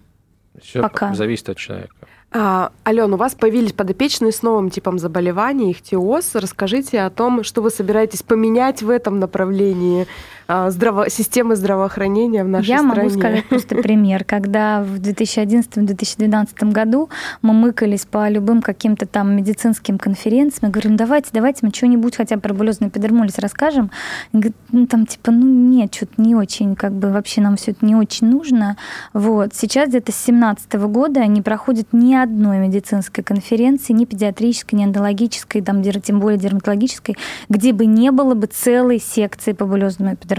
Все 0.62 0.80
Пока. 0.80 1.12
зависит 1.12 1.48
от 1.48 1.57
человека. 1.57 2.04
А, 2.37 2.73
Ален, 2.85 3.14
у 3.14 3.16
вас 3.16 3.37
появились 3.37 3.73
подопечные 3.73 4.33
с 4.33 4.42
новым 4.42 4.68
типом 4.68 4.99
заболеваний, 4.99 5.70
ихтиоз. 5.70 6.35
Расскажите 6.35 7.01
о 7.03 7.11
том, 7.11 7.44
что 7.44 7.62
вы 7.62 7.70
собираетесь 7.70 8.25
поменять 8.25 8.83
в 8.83 8.90
этом 8.90 9.20
направлении 9.20 10.09
здраво... 10.48 11.09
системы 11.11 11.57
здравоохранения 11.57 12.44
в 12.44 12.48
нашей 12.48 12.68
Я 12.68 12.78
стране. 12.78 12.94
Я 12.96 13.02
могу 13.02 13.18
сказать 13.18 13.48
просто 13.48 13.74
пример. 13.83 14.24
Когда 14.24 14.83
в 14.83 14.96
2011-2012 14.96 16.70
году 16.70 17.09
мы 17.42 17.54
мыкались 17.54 18.07
по 18.07 18.28
любым 18.28 18.62
каким-то 18.62 19.07
там 19.07 19.37
медицинским 19.37 19.98
конференциям, 19.98 20.70
и 20.70 20.72
говорим, 20.72 20.96
давайте, 20.96 21.30
давайте 21.33 21.61
мы 21.62 21.72
что-нибудь 21.72 22.16
хотя 22.16 22.37
бы 22.37 22.42
про 22.42 22.54
булезный 22.54 22.88
эпидермолиз 22.88 23.38
расскажем. 23.38 23.90
ну, 24.33 24.87
там 24.87 25.07
типа, 25.07 25.30
ну 25.30 25.46
нет, 25.46 25.94
что-то 25.94 26.20
не 26.20 26.35
очень, 26.35 26.76
как 26.76 26.92
бы 26.92 27.11
вообще 27.11 27.40
нам 27.40 27.57
все 27.57 27.70
это 27.70 27.85
не 27.85 27.94
очень 27.94 28.26
нужно. 28.26 28.76
Вот. 29.12 29.54
Сейчас 29.54 29.88
где-то 29.88 30.12
с 30.12 30.24
2017 30.24 30.74
года 30.74 31.26
не 31.26 31.42
проходит 31.42 31.88
ни 31.92 32.14
одной 32.14 32.59
медицинской 32.59 33.24
конференции, 33.24 33.92
ни 33.92 34.04
педиатрической, 34.04 34.78
ни 34.78 34.85
эндологической, 34.85 35.62
там, 35.62 35.83
тем 35.83 36.20
более 36.20 36.38
дерматологической, 36.38 37.16
где 37.48 37.72
бы 37.72 37.87
не 37.87 38.11
было 38.11 38.35
бы 38.35 38.46
целой 38.46 39.00
секции 39.00 39.52
по 39.52 39.64
булезному 39.64 40.14
эпидермолизу. 40.14 40.34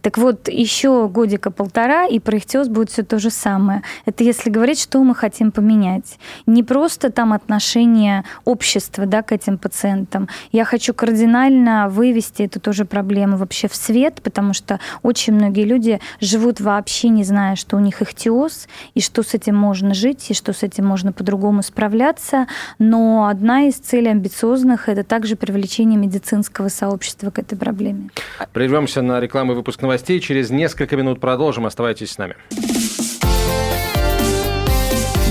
Так 0.00 0.18
вот, 0.18 0.48
еще 0.48 1.08
годика-полтора, 1.08 2.06
и 2.06 2.18
про 2.18 2.38
ихтиоз 2.38 2.68
будет 2.68 2.90
все 2.90 3.02
то 3.02 3.18
же 3.18 3.30
самое. 3.30 3.82
Это 4.06 4.24
если 4.24 4.50
говорить, 4.50 4.80
что 4.80 5.02
мы 5.02 5.14
хотим 5.14 5.50
поменять. 5.50 6.18
Не 6.46 6.62
просто 6.62 7.10
там 7.10 7.32
отношение 7.32 8.24
общества 8.44 9.06
да, 9.06 9.22
к 9.22 9.32
этим 9.32 9.58
пациентам. 9.58 10.28
Я 10.52 10.64
хочу 10.64 10.94
кардинально 10.94 11.88
вывести 11.88 12.42
эту 12.42 12.60
тоже 12.60 12.84
проблему 12.84 13.36
вообще 13.36 13.68
в 13.68 13.74
свет, 13.74 14.20
потому 14.22 14.52
что 14.52 14.80
очень 15.02 15.34
многие 15.34 15.64
люди 15.64 16.00
живут 16.20 16.60
вообще 16.60 17.08
не 17.08 17.24
зная, 17.24 17.56
что 17.56 17.76
у 17.76 17.80
них 17.80 18.02
ихтиоз, 18.02 18.68
и 18.94 19.00
что 19.00 19.22
с 19.22 19.34
этим 19.34 19.56
можно 19.56 19.94
жить, 19.94 20.30
и 20.30 20.34
что 20.34 20.52
с 20.52 20.62
этим 20.62 20.86
можно 20.86 21.12
по-другому 21.12 21.62
справляться, 21.62 22.46
но 22.78 23.26
одна 23.26 23.62
из 23.62 23.74
целей 23.74 24.10
амбициозных– 24.10 24.88
это 24.88 25.04
также 25.04 25.36
привлечение 25.36 25.98
медицинского 25.98 26.68
сообщества 26.68 27.30
к 27.30 27.38
этой 27.38 27.56
проблеме. 27.56 28.10
Прервемся 28.52 29.02
на 29.02 29.09
рекламу 29.18 29.52
и 29.52 29.54
выпуск 29.56 29.82
новостей. 29.82 30.20
Через 30.20 30.50
несколько 30.50 30.96
минут 30.96 31.20
продолжим. 31.20 31.66
Оставайтесь 31.66 32.12
с 32.12 32.18
нами. 32.18 32.36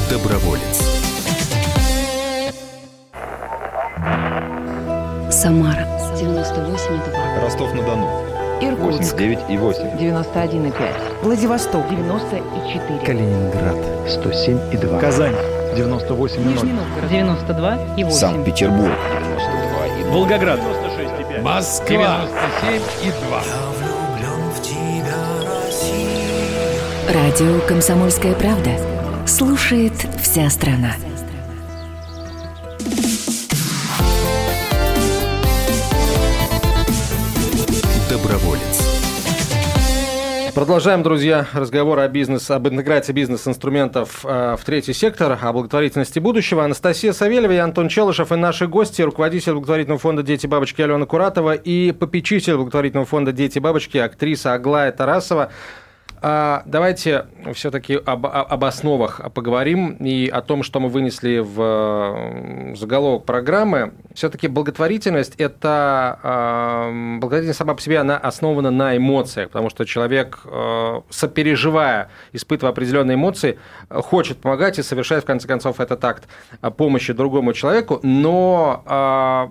Доброволец. 0.10 0.82
Самара 5.32 5.88
98,2. 6.16 7.44
Ростов-на-Дону. 7.44 8.08
Иркутск. 8.62 9.14
89 9.14 9.40
и 9.50 9.58
8. 9.58 9.84
91,5. 9.98 11.24
Владивосток. 11.24 11.88
94. 11.90 13.00
Калининград. 13.06 13.78
107 14.08 14.60
и 14.74 14.78
2. 14.78 15.00
Казань. 15.00 15.36
98 15.76 16.44
Нижний 16.44 16.74
Новгород. 16.74 17.10
92 17.10 17.96
и 17.96 18.04
8. 18.04 18.18
Санкт-Петербург. 18.18 18.92
92 19.12 19.88
и 20.00 20.04
2. 20.04 20.12
Волгоград. 20.12 20.60
96 20.60 21.22
и 21.22 21.34
5. 21.34 21.44
Москва. 21.44 22.22
97 22.64 23.69
Радио 27.12 27.60
«Комсомольская 27.68 28.36
правда». 28.36 28.70
Слушает 29.26 29.94
вся 30.22 30.48
страна. 30.52 30.94
Продолжаем, 40.54 41.02
друзья, 41.02 41.48
разговор 41.54 41.98
о 41.98 42.08
бизнес, 42.08 42.52
об 42.52 42.68
интеграции 42.68 43.12
бизнес-инструментов 43.12 44.24
э, 44.24 44.56
в 44.60 44.64
третий 44.64 44.94
сектор, 44.94 45.36
о 45.42 45.54
благотворительности 45.54 46.20
будущего. 46.20 46.64
Анастасия 46.64 47.12
Савельева 47.12 47.54
и 47.54 47.58
Антон 47.58 47.90
Челышев 47.90 48.32
и 48.32 48.36
наши 48.36 48.68
гости, 48.68 49.02
руководитель 49.02 49.54
благотворительного 49.54 50.00
фонда 50.00 50.22
«Дети 50.22 50.46
бабочки» 50.46 50.84
Алена 50.84 51.08
Куратова 51.08 51.56
и 51.56 51.92
попечитель 51.92 52.58
благотворительного 52.58 53.08
фонда 53.08 53.32
«Дети 53.32 53.58
бабочки» 53.58 53.98
актриса 53.98 54.54
Аглая 54.54 54.92
Тарасова. 54.92 55.50
А, 56.22 56.64
давайте 56.66 57.28
все-таки 57.54 57.96
об, 57.96 58.26
об 58.26 58.66
основах 58.66 59.22
поговорим 59.34 59.94
и 60.00 60.28
о 60.28 60.42
том, 60.42 60.64
что 60.64 60.80
мы 60.80 60.90
вынесли 60.90 61.40
в 61.40 62.76
заголовок 62.76 63.26
программы. 63.26 63.94
Все-таки 64.14 64.48
благотворительность– 64.48 65.36
это… 65.38 66.20
А, 66.22 66.92
благотворительность 67.20 67.60
сама 67.60 67.74
по 67.74 67.82
себе, 67.82 68.00
она 68.00 68.18
основана 68.18 68.72
на 68.72 68.98
эмоциях, 68.98 69.50
потому 69.50 69.70
что 69.70 69.86
человек, 69.86 70.40
а, 70.46 71.04
сопереживая, 71.10 72.10
испытывая 72.34 72.72
определенные 72.72 73.16
эмоции, 73.16 73.58
хочет 73.90 74.40
помогать 74.40 74.80
и 74.80 74.84
совершает, 74.84 75.24
в 75.24 75.28
конце 75.28 75.48
концов, 75.48 75.80
этот 75.80 76.04
акт 76.04 76.28
помощи 76.78 77.14
другому 77.14 77.54
человеку, 77.54 78.00
но 78.04 79.50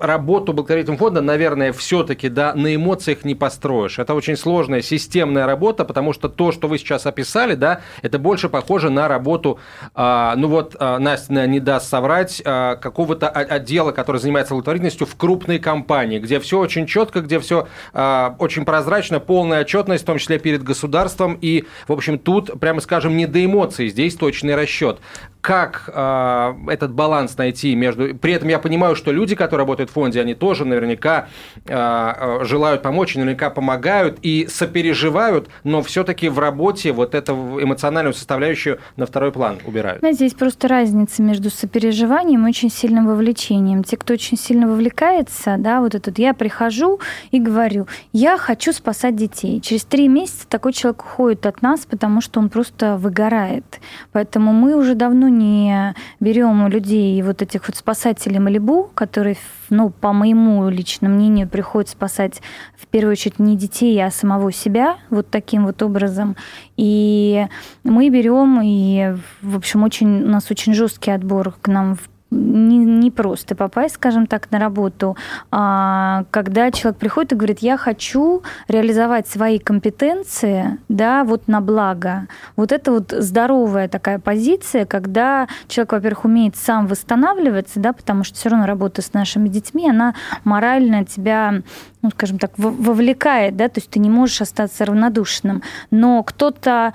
работу 0.00 0.52
благотворительного 0.52 0.98
фонда, 0.98 1.20
наверное, 1.20 1.72
все-таки 1.72 2.28
да, 2.28 2.54
на 2.54 2.74
эмоциях 2.74 3.24
не 3.24 3.34
построишь. 3.34 3.98
Это 3.98 4.14
очень 4.14 4.36
сложная 4.36 4.82
системная 4.82 5.46
работа, 5.46 5.84
потому 5.84 6.12
что 6.12 6.28
то, 6.28 6.52
что 6.52 6.68
вы 6.68 6.78
сейчас 6.78 7.06
описали, 7.06 7.54
да, 7.54 7.80
это 8.02 8.18
больше 8.18 8.48
похоже 8.48 8.90
на 8.90 9.08
работу, 9.08 9.58
а, 9.94 10.34
ну 10.36 10.48
вот 10.48 10.76
а, 10.78 10.98
Настя 10.98 11.46
не 11.46 11.60
даст 11.60 11.88
соврать, 11.88 12.42
а, 12.44 12.76
какого-то 12.76 13.28
отдела, 13.28 13.92
который 13.92 14.20
занимается 14.20 14.54
благотворительностью 14.54 15.06
в 15.06 15.16
крупной 15.16 15.58
компании, 15.58 16.18
где 16.18 16.40
все 16.40 16.58
очень 16.58 16.86
четко, 16.86 17.20
где 17.20 17.38
все 17.38 17.68
а, 17.92 18.36
очень 18.38 18.64
прозрачно, 18.64 19.20
полная 19.20 19.62
отчетность, 19.62 20.04
в 20.04 20.06
том 20.06 20.18
числе 20.18 20.38
перед 20.38 20.62
государством. 20.62 21.38
И, 21.40 21.64
в 21.86 21.92
общем, 21.92 22.18
тут, 22.18 22.58
прямо 22.60 22.80
скажем, 22.80 23.16
не 23.16 23.26
до 23.26 23.44
эмоций, 23.44 23.88
здесь 23.88 24.14
точный 24.14 24.54
расчет. 24.54 24.98
Как 25.40 25.88
э, 25.88 26.54
этот 26.68 26.92
баланс 26.92 27.36
найти 27.38 27.74
между... 27.74 28.14
При 28.14 28.32
этом 28.32 28.48
я 28.48 28.58
понимаю, 28.58 28.94
что 28.94 29.10
люди, 29.10 29.34
которые 29.34 29.64
работают 29.64 29.90
в 29.90 29.92
фонде, 29.94 30.20
они 30.20 30.34
тоже 30.34 30.64
наверняка 30.64 31.28
э, 31.66 32.40
желают 32.42 32.82
помочь, 32.82 33.14
наверняка 33.14 33.50
помогают 33.50 34.18
и 34.22 34.46
сопереживают, 34.50 35.48
но 35.64 35.82
все-таки 35.82 36.28
в 36.28 36.38
работе 36.38 36.92
вот 36.92 37.14
эту 37.14 37.58
эмоциональную 37.60 38.12
составляющую 38.12 38.78
на 38.96 39.06
второй 39.06 39.32
план 39.32 39.58
убирают. 39.64 40.04
Здесь 40.12 40.34
просто 40.34 40.68
разница 40.68 41.22
между 41.22 41.50
сопереживанием 41.50 42.46
и 42.46 42.48
очень 42.48 42.70
сильным 42.70 43.06
вовлечением. 43.06 43.82
Те, 43.82 43.96
кто 43.96 44.14
очень 44.14 44.36
сильно 44.36 44.68
вовлекается, 44.68 45.56
да, 45.58 45.80
вот 45.80 45.94
этот 45.94 46.18
я 46.18 46.34
прихожу 46.34 47.00
и 47.30 47.40
говорю, 47.40 47.86
я 48.12 48.36
хочу 48.36 48.72
спасать 48.72 49.16
детей. 49.16 49.60
Через 49.60 49.84
три 49.84 50.08
месяца 50.08 50.46
такой 50.48 50.74
человек 50.74 51.02
уходит 51.02 51.46
от 51.46 51.62
нас, 51.62 51.86
потому 51.86 52.20
что 52.20 52.40
он 52.40 52.50
просто 52.50 52.98
выгорает. 52.98 53.80
Поэтому 54.12 54.52
мы 54.52 54.76
уже 54.76 54.94
давно 54.94 55.29
не 55.30 55.94
берем 56.20 56.64
у 56.64 56.68
людей 56.68 57.20
вот 57.22 57.42
этих 57.42 57.68
вот 57.68 57.76
спасателей 57.76 58.38
Малибу, 58.38 58.90
которые, 58.94 59.36
ну, 59.70 59.90
по 59.90 60.12
моему 60.12 60.68
личному 60.68 61.14
мнению, 61.14 61.48
приходят 61.48 61.88
спасать 61.88 62.42
в 62.76 62.86
первую 62.86 63.12
очередь 63.12 63.38
не 63.38 63.56
детей, 63.56 63.98
а 64.04 64.10
самого 64.10 64.52
себя 64.52 64.98
вот 65.08 65.30
таким 65.30 65.64
вот 65.64 65.82
образом. 65.82 66.36
И 66.76 67.46
мы 67.84 68.08
берем, 68.10 68.60
и, 68.62 69.14
в 69.42 69.56
общем, 69.56 69.82
очень, 69.84 70.24
у 70.24 70.28
нас 70.28 70.50
очень 70.50 70.74
жесткий 70.74 71.10
отбор 71.10 71.54
к 71.60 71.68
нам 71.68 71.94
в 71.94 72.08
не, 72.30 72.78
не 72.78 73.10
просто 73.10 73.54
попасть, 73.54 73.96
скажем 73.96 74.26
так, 74.26 74.50
на 74.50 74.58
работу, 74.58 75.16
а 75.50 76.24
когда 76.30 76.70
человек 76.70 76.98
приходит 76.98 77.32
и 77.32 77.36
говорит, 77.36 77.58
я 77.60 77.76
хочу 77.76 78.42
реализовать 78.68 79.28
свои 79.28 79.58
компетенции, 79.58 80.78
да, 80.88 81.24
вот 81.24 81.48
на 81.48 81.60
благо. 81.60 82.28
Вот 82.56 82.72
это 82.72 82.92
вот 82.92 83.12
здоровая 83.16 83.88
такая 83.88 84.18
позиция, 84.18 84.84
когда 84.86 85.48
человек, 85.68 85.92
во-первых, 85.92 86.24
умеет 86.24 86.56
сам 86.56 86.86
восстанавливаться, 86.86 87.80
да, 87.80 87.92
потому 87.92 88.24
что 88.24 88.36
все 88.36 88.48
равно 88.48 88.66
работа 88.66 89.02
с 89.02 89.12
нашими 89.12 89.48
детьми, 89.48 89.88
она 89.88 90.14
морально 90.44 91.04
тебя 91.04 91.62
ну, 92.02 92.10
скажем 92.10 92.38
так, 92.38 92.52
вовлекает, 92.56 93.56
да, 93.56 93.68
то 93.68 93.78
есть 93.78 93.90
ты 93.90 93.98
не 93.98 94.08
можешь 94.08 94.40
остаться 94.40 94.86
равнодушным. 94.86 95.62
Но 95.90 96.22
кто-то 96.22 96.94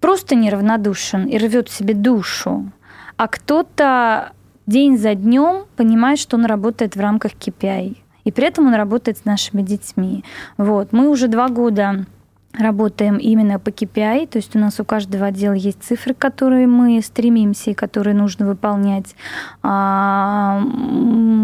просто 0.00 0.34
неравнодушен 0.34 1.24
и 1.24 1.38
рвет 1.38 1.70
себе 1.70 1.94
душу, 1.94 2.70
а 3.16 3.28
кто-то 3.28 4.32
день 4.66 4.98
за 4.98 5.14
днем 5.14 5.64
понимает, 5.76 6.18
что 6.18 6.36
он 6.36 6.44
работает 6.44 6.96
в 6.96 7.00
рамках 7.00 7.32
KPI. 7.32 7.96
И 8.24 8.32
при 8.32 8.46
этом 8.46 8.66
он 8.66 8.74
работает 8.74 9.18
с 9.18 9.24
нашими 9.24 9.62
детьми. 9.62 10.24
Вот. 10.56 10.92
Мы 10.92 11.08
уже 11.08 11.28
два 11.28 11.48
года 11.48 12.06
работаем 12.58 13.16
именно 13.16 13.58
по 13.58 13.70
KPI, 13.70 14.28
то 14.28 14.38
есть 14.38 14.54
у 14.54 14.58
нас 14.58 14.78
у 14.78 14.84
каждого 14.84 15.26
отдела 15.26 15.54
есть 15.54 15.82
цифры, 15.82 16.14
которые 16.14 16.66
мы 16.66 17.00
стремимся 17.02 17.70
и 17.70 17.74
которые 17.74 18.14
нужно 18.14 18.46
выполнять. 18.46 19.16
А, 19.62 20.62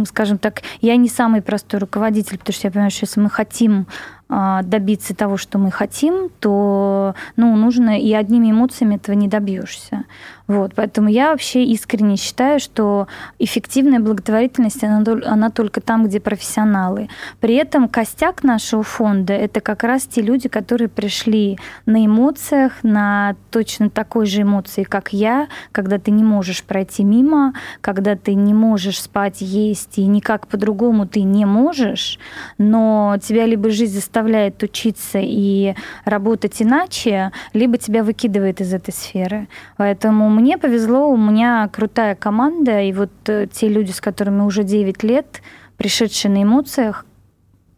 скажем 0.06 0.38
так, 0.38 0.62
я 0.80 0.96
не 0.96 1.08
самый 1.08 1.42
простой 1.42 1.80
руководитель, 1.80 2.38
потому 2.38 2.54
что 2.54 2.68
я 2.68 2.70
понимаю, 2.70 2.90
что 2.90 3.06
если 3.06 3.20
мы 3.20 3.28
хотим 3.28 3.86
добиться 4.30 5.14
того, 5.14 5.36
что 5.36 5.58
мы 5.58 5.70
хотим, 5.72 6.28
то 6.38 7.14
ну, 7.36 7.56
нужно 7.56 7.98
и 8.00 8.12
одними 8.12 8.50
эмоциями 8.50 8.96
этого 8.96 9.16
не 9.16 9.26
добьешься. 9.26 10.04
Вот, 10.46 10.72
поэтому 10.74 11.08
я 11.08 11.30
вообще 11.30 11.62
искренне 11.62 12.16
считаю, 12.16 12.58
что 12.58 13.06
эффективная 13.38 14.00
благотворительность, 14.00 14.82
она, 14.82 15.04
она 15.24 15.50
только 15.50 15.80
там, 15.80 16.06
где 16.06 16.18
профессионалы. 16.18 17.08
При 17.38 17.54
этом 17.54 17.88
костяк 17.88 18.42
нашего 18.42 18.82
фонда– 18.82 19.32
это 19.34 19.60
как 19.60 19.84
раз 19.84 20.06
те 20.06 20.22
люди, 20.22 20.48
которые 20.48 20.88
пришли 20.88 21.56
на 21.86 22.04
эмоциях, 22.04 22.82
на 22.82 23.36
точно 23.52 23.90
такой 23.90 24.26
же 24.26 24.42
эмоции, 24.42 24.82
как 24.82 25.12
я, 25.12 25.46
когда 25.70 25.98
ты 25.98 26.10
не 26.10 26.24
можешь 26.24 26.64
пройти 26.64 27.04
мимо, 27.04 27.54
когда 27.80 28.16
ты 28.16 28.34
не 28.34 28.52
можешь 28.52 29.00
спать, 29.00 29.36
есть, 29.40 29.98
и 29.98 30.06
никак 30.06 30.48
по-другому 30.48 31.06
ты 31.06 31.22
не 31.22 31.44
можешь, 31.44 32.18
но 32.58 33.16
тебя 33.22 33.46
либо 33.46 33.70
жизнь 33.70 33.94
заставляет 33.94 34.19
учиться 34.62 35.18
и 35.20 35.74
работать 36.04 36.60
иначе, 36.62 37.32
либо 37.52 37.78
тебя 37.78 38.02
выкидывает 38.02 38.60
из 38.60 38.72
этой 38.72 38.92
сферы. 38.92 39.48
Поэтому 39.76 40.28
мне 40.30 40.58
повезло, 40.58 41.08
у 41.08 41.16
меня 41.16 41.68
крутая 41.72 42.14
команда, 42.14 42.80
и 42.80 42.92
вот 42.92 43.10
э, 43.26 43.46
те 43.52 43.68
люди, 43.68 43.90
с 43.90 44.00
которыми 44.00 44.42
уже 44.42 44.64
9 44.64 45.02
лет, 45.02 45.42
пришедшие 45.76 46.30
на 46.32 46.42
эмоциях 46.42 47.06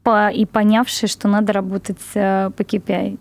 по, 0.02 0.28
и 0.28 0.44
понявшие, 0.44 1.09
что 1.09 1.28
надо 1.28 1.52
работать 1.52 2.00
э, 2.14 2.50
по 2.57 2.62
KPI. 2.62 3.18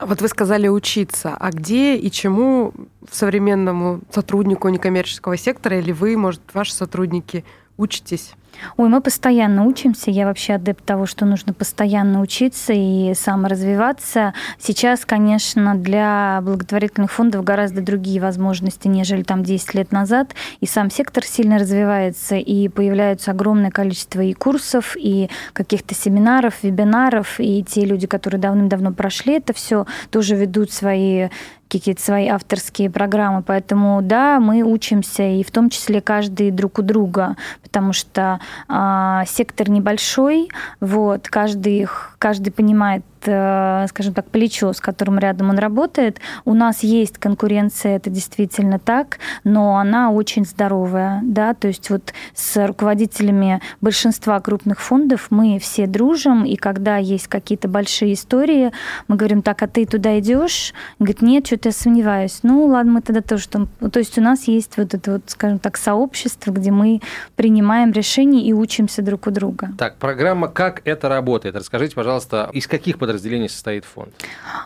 Вот 0.00 0.20
вы 0.20 0.28
сказали 0.28 0.68
учиться. 0.68 1.36
А 1.38 1.50
где 1.50 1.96
и 1.96 2.10
чему 2.10 2.72
современному 3.10 4.00
сотруднику 4.10 4.68
некоммерческого 4.68 5.36
сектора 5.36 5.78
или 5.78 5.92
вы, 5.92 6.16
может, 6.16 6.40
ваши 6.54 6.72
сотрудники 6.72 7.44
учитесь? 7.76 8.34
Ой, 8.76 8.88
мы 8.88 9.00
постоянно 9.00 9.64
учимся. 9.64 10.10
Я 10.10 10.26
вообще 10.26 10.54
адепт 10.54 10.84
того, 10.84 11.06
что 11.06 11.24
нужно 11.24 11.52
постоянно 11.52 12.20
учиться 12.20 12.72
и 12.72 13.12
саморазвиваться. 13.14 14.34
Сейчас, 14.58 15.04
конечно, 15.04 15.74
для 15.74 16.40
благотворительных 16.42 17.10
фондов 17.10 17.44
гораздо 17.44 17.82
другие 17.82 18.20
возможности, 18.20 18.88
нежели 18.88 19.22
там 19.22 19.42
10 19.42 19.74
лет 19.74 19.92
назад. 19.92 20.34
И 20.60 20.66
сам 20.66 20.90
сектор 20.90 21.24
сильно 21.24 21.58
развивается, 21.58 22.36
и 22.36 22.68
появляются 22.68 23.30
огромное 23.32 23.70
количество 23.70 24.20
и 24.20 24.32
курсов, 24.32 24.96
и 24.96 25.28
каких-то 25.52 25.94
семинаров, 25.94 26.62
вебинаров, 26.62 27.38
и 27.38 27.62
те 27.64 27.84
люди, 27.84 28.06
которые 28.06 28.40
давным-давно 28.40 28.92
прошли 28.92 29.34
это 29.34 29.52
все, 29.52 29.86
тоже 30.10 30.36
ведут 30.36 30.70
свои 30.72 31.28
какие-то 31.72 32.02
свои 32.02 32.28
авторские 32.28 32.90
программы. 32.90 33.42
Поэтому 33.42 34.02
да, 34.02 34.40
мы 34.40 34.62
учимся, 34.62 35.22
и 35.22 35.42
в 35.42 35.50
том 35.50 35.70
числе 35.70 36.02
каждый 36.02 36.50
друг 36.50 36.78
у 36.78 36.82
друга, 36.82 37.36
потому 37.62 37.94
что 37.94 38.40
сектор 38.68 39.70
небольшой, 39.70 40.48
вот, 40.80 41.28
каждый, 41.28 41.86
каждый 42.18 42.50
понимает 42.50 43.04
скажем 43.24 44.14
так, 44.14 44.26
плечо, 44.26 44.72
с 44.72 44.80
которым 44.80 45.18
рядом 45.18 45.50
он 45.50 45.58
работает. 45.58 46.18
У 46.44 46.54
нас 46.54 46.82
есть 46.82 47.18
конкуренция, 47.18 47.96
это 47.96 48.10
действительно 48.10 48.78
так, 48.78 49.18
но 49.44 49.76
она 49.76 50.10
очень 50.10 50.44
здоровая, 50.44 51.20
да, 51.22 51.54
то 51.54 51.68
есть 51.68 51.90
вот 51.90 52.12
с 52.34 52.66
руководителями 52.66 53.60
большинства 53.80 54.40
крупных 54.40 54.80
фондов 54.80 55.28
мы 55.30 55.58
все 55.58 55.86
дружим, 55.86 56.44
и 56.44 56.56
когда 56.56 56.96
есть 56.96 57.28
какие-то 57.28 57.68
большие 57.68 58.14
истории, 58.14 58.72
мы 59.08 59.16
говорим, 59.16 59.42
так, 59.42 59.62
а 59.62 59.68
ты 59.68 59.86
туда 59.86 60.18
идешь? 60.18 60.74
Говорит, 60.98 61.22
нет, 61.22 61.46
что-то 61.46 61.68
я 61.68 61.72
сомневаюсь. 61.72 62.40
Ну, 62.42 62.66
ладно, 62.66 62.92
мы 62.92 63.00
тогда 63.02 63.20
тоже 63.20 63.48
там... 63.48 63.68
То 63.92 63.98
есть 63.98 64.18
у 64.18 64.20
нас 64.20 64.48
есть 64.48 64.76
вот 64.76 64.94
это 64.94 65.12
вот, 65.12 65.22
скажем 65.26 65.58
так, 65.58 65.76
сообщество, 65.76 66.50
где 66.50 66.70
мы 66.70 67.00
принимаем 67.36 67.92
решения 67.92 68.42
и 68.42 68.52
учимся 68.52 69.02
друг 69.02 69.26
у 69.26 69.30
друга. 69.30 69.70
Так, 69.78 69.96
программа 69.96 70.48
«Как 70.48 70.82
это 70.84 71.08
работает»? 71.08 71.56
Расскажите, 71.56 71.94
пожалуйста, 71.94 72.50
из 72.52 72.66
каких 72.66 72.98
подразделений 72.98 73.11
подразделений 73.12 73.48
состоит 73.48 73.84
фонд? 73.84 74.10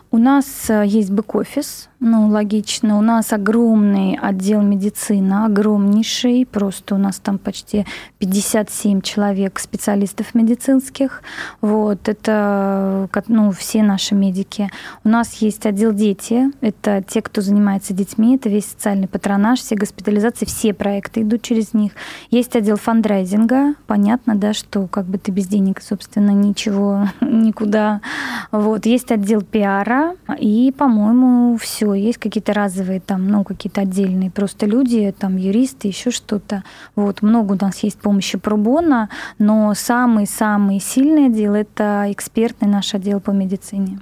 У 0.09 0.17
нас 0.17 0.69
э, 0.69 0.85
есть 0.85 1.11
бэк-офис, 1.11 1.89
ну, 1.99 2.27
логично. 2.27 2.97
У 2.97 3.01
нас 3.01 3.33
огромный 3.33 4.19
отдел 4.21 4.61
медицины, 4.61 5.45
огромнейший. 5.45 6.45
Просто 6.45 6.95
у 6.95 6.97
нас 6.97 7.19
там 7.19 7.39
почти 7.39 7.85
57 8.19 9.01
человек 9.01 9.59
специалистов 9.59 10.35
медицинских. 10.35 11.23
Вот, 11.59 12.07
это 12.07 13.09
ну, 13.27 13.51
все 13.51 13.81
наши 13.81 14.13
медики. 14.13 14.69
У 15.03 15.09
нас 15.09 15.33
есть 15.41 15.65
отдел 15.65 15.91
дети. 15.91 16.51
Это 16.61 17.03
те, 17.05 17.21
кто 17.21 17.41
занимается 17.41 17.93
детьми. 17.93 18.35
Это 18.35 18.47
весь 18.47 18.65
социальный 18.65 19.07
патронаж, 19.07 19.59
все 19.59 19.75
госпитализации, 19.75 20.45
все 20.45 20.73
проекты 20.73 21.23
идут 21.23 21.41
через 21.41 21.73
них. 21.73 21.93
Есть 22.29 22.55
отдел 22.55 22.77
фандрайзинга. 22.77 23.73
Понятно, 23.87 24.35
да, 24.35 24.53
что 24.53 24.87
как 24.87 25.05
бы 25.05 25.17
ты 25.17 25.31
без 25.31 25.47
денег, 25.47 25.81
собственно, 25.81 26.31
ничего 26.31 27.07
никуда 27.21 28.01
вот, 28.51 28.85
есть 28.85 29.11
отдел 29.11 29.41
пиара, 29.41 30.15
и, 30.37 30.73
по-моему, 30.77 31.57
все. 31.57 31.93
Есть 31.93 32.17
какие-то 32.17 32.53
разовые 32.53 32.99
там, 32.99 33.27
ну, 33.27 33.43
какие-то 33.43 33.81
отдельные 33.81 34.31
просто 34.31 34.65
люди, 34.65 35.13
там, 35.17 35.37
юристы, 35.37 35.87
еще 35.87 36.11
что-то. 36.11 36.63
Вот, 36.95 37.21
много 37.21 37.53
у 37.53 37.57
нас 37.59 37.79
есть 37.79 37.99
помощи 37.99 38.37
пробона, 38.37 39.09
но 39.39 39.73
самый-самый 39.73 40.79
сильный 40.79 41.27
отдел– 41.27 41.53
это 41.55 42.05
экспертный 42.09 42.67
наш 42.67 42.93
отдел 42.93 43.19
по 43.19 43.31
медицине. 43.31 43.99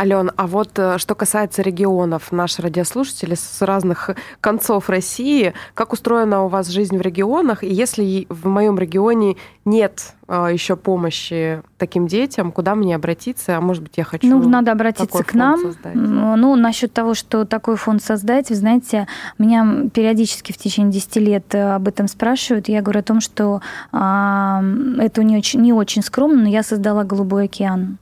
Ален, 0.00 0.30
а 0.36 0.46
вот 0.46 0.78
э, 0.78 0.98
что 0.98 1.16
касается 1.16 1.60
регионов, 1.60 2.30
наши 2.30 2.62
радиослушатели 2.62 3.34
с 3.34 3.60
разных 3.62 4.10
концов 4.40 4.88
России, 4.88 5.54
как 5.74 5.92
устроена 5.92 6.44
у 6.44 6.48
вас 6.48 6.68
жизнь 6.68 6.96
в 6.96 7.00
регионах? 7.00 7.64
И 7.64 7.68
если 7.68 8.26
в 8.28 8.46
моем 8.46 8.78
регионе 8.78 9.34
нет 9.64 10.14
э, 10.28 10.50
еще 10.52 10.76
помощи 10.76 11.62
таким 11.78 12.06
детям, 12.06 12.52
куда 12.52 12.76
мне 12.76 12.94
обратиться? 12.94 13.56
А 13.56 13.60
может 13.60 13.82
быть, 13.82 13.94
я 13.96 14.04
хочу. 14.04 14.28
Ну, 14.28 14.48
надо 14.48 14.70
обратиться 14.70 15.24
к 15.24 15.34
нам. 15.34 15.60
Создать? 15.60 15.96
Ну, 15.96 16.54
насчет 16.54 16.92
того, 16.92 17.14
что 17.14 17.44
такой 17.44 17.74
фонд 17.74 18.00
создать, 18.00 18.50
вы 18.50 18.54
знаете, 18.54 19.08
меня 19.36 19.88
периодически 19.92 20.52
в 20.52 20.58
течение 20.58 20.92
10 20.92 21.16
лет 21.16 21.54
э, 21.56 21.74
об 21.74 21.88
этом 21.88 22.06
спрашивают. 22.06 22.68
Я 22.68 22.82
говорю 22.82 23.00
о 23.00 23.02
том, 23.02 23.20
что 23.20 23.62
а, 23.90 24.62
это 25.00 25.24
не 25.24 25.36
очень, 25.36 25.60
не 25.60 25.72
очень 25.72 26.02
скромно, 26.02 26.44
но 26.44 26.48
я 26.48 26.62
создала 26.62 27.02
Голубой 27.02 27.46
океан. 27.46 27.98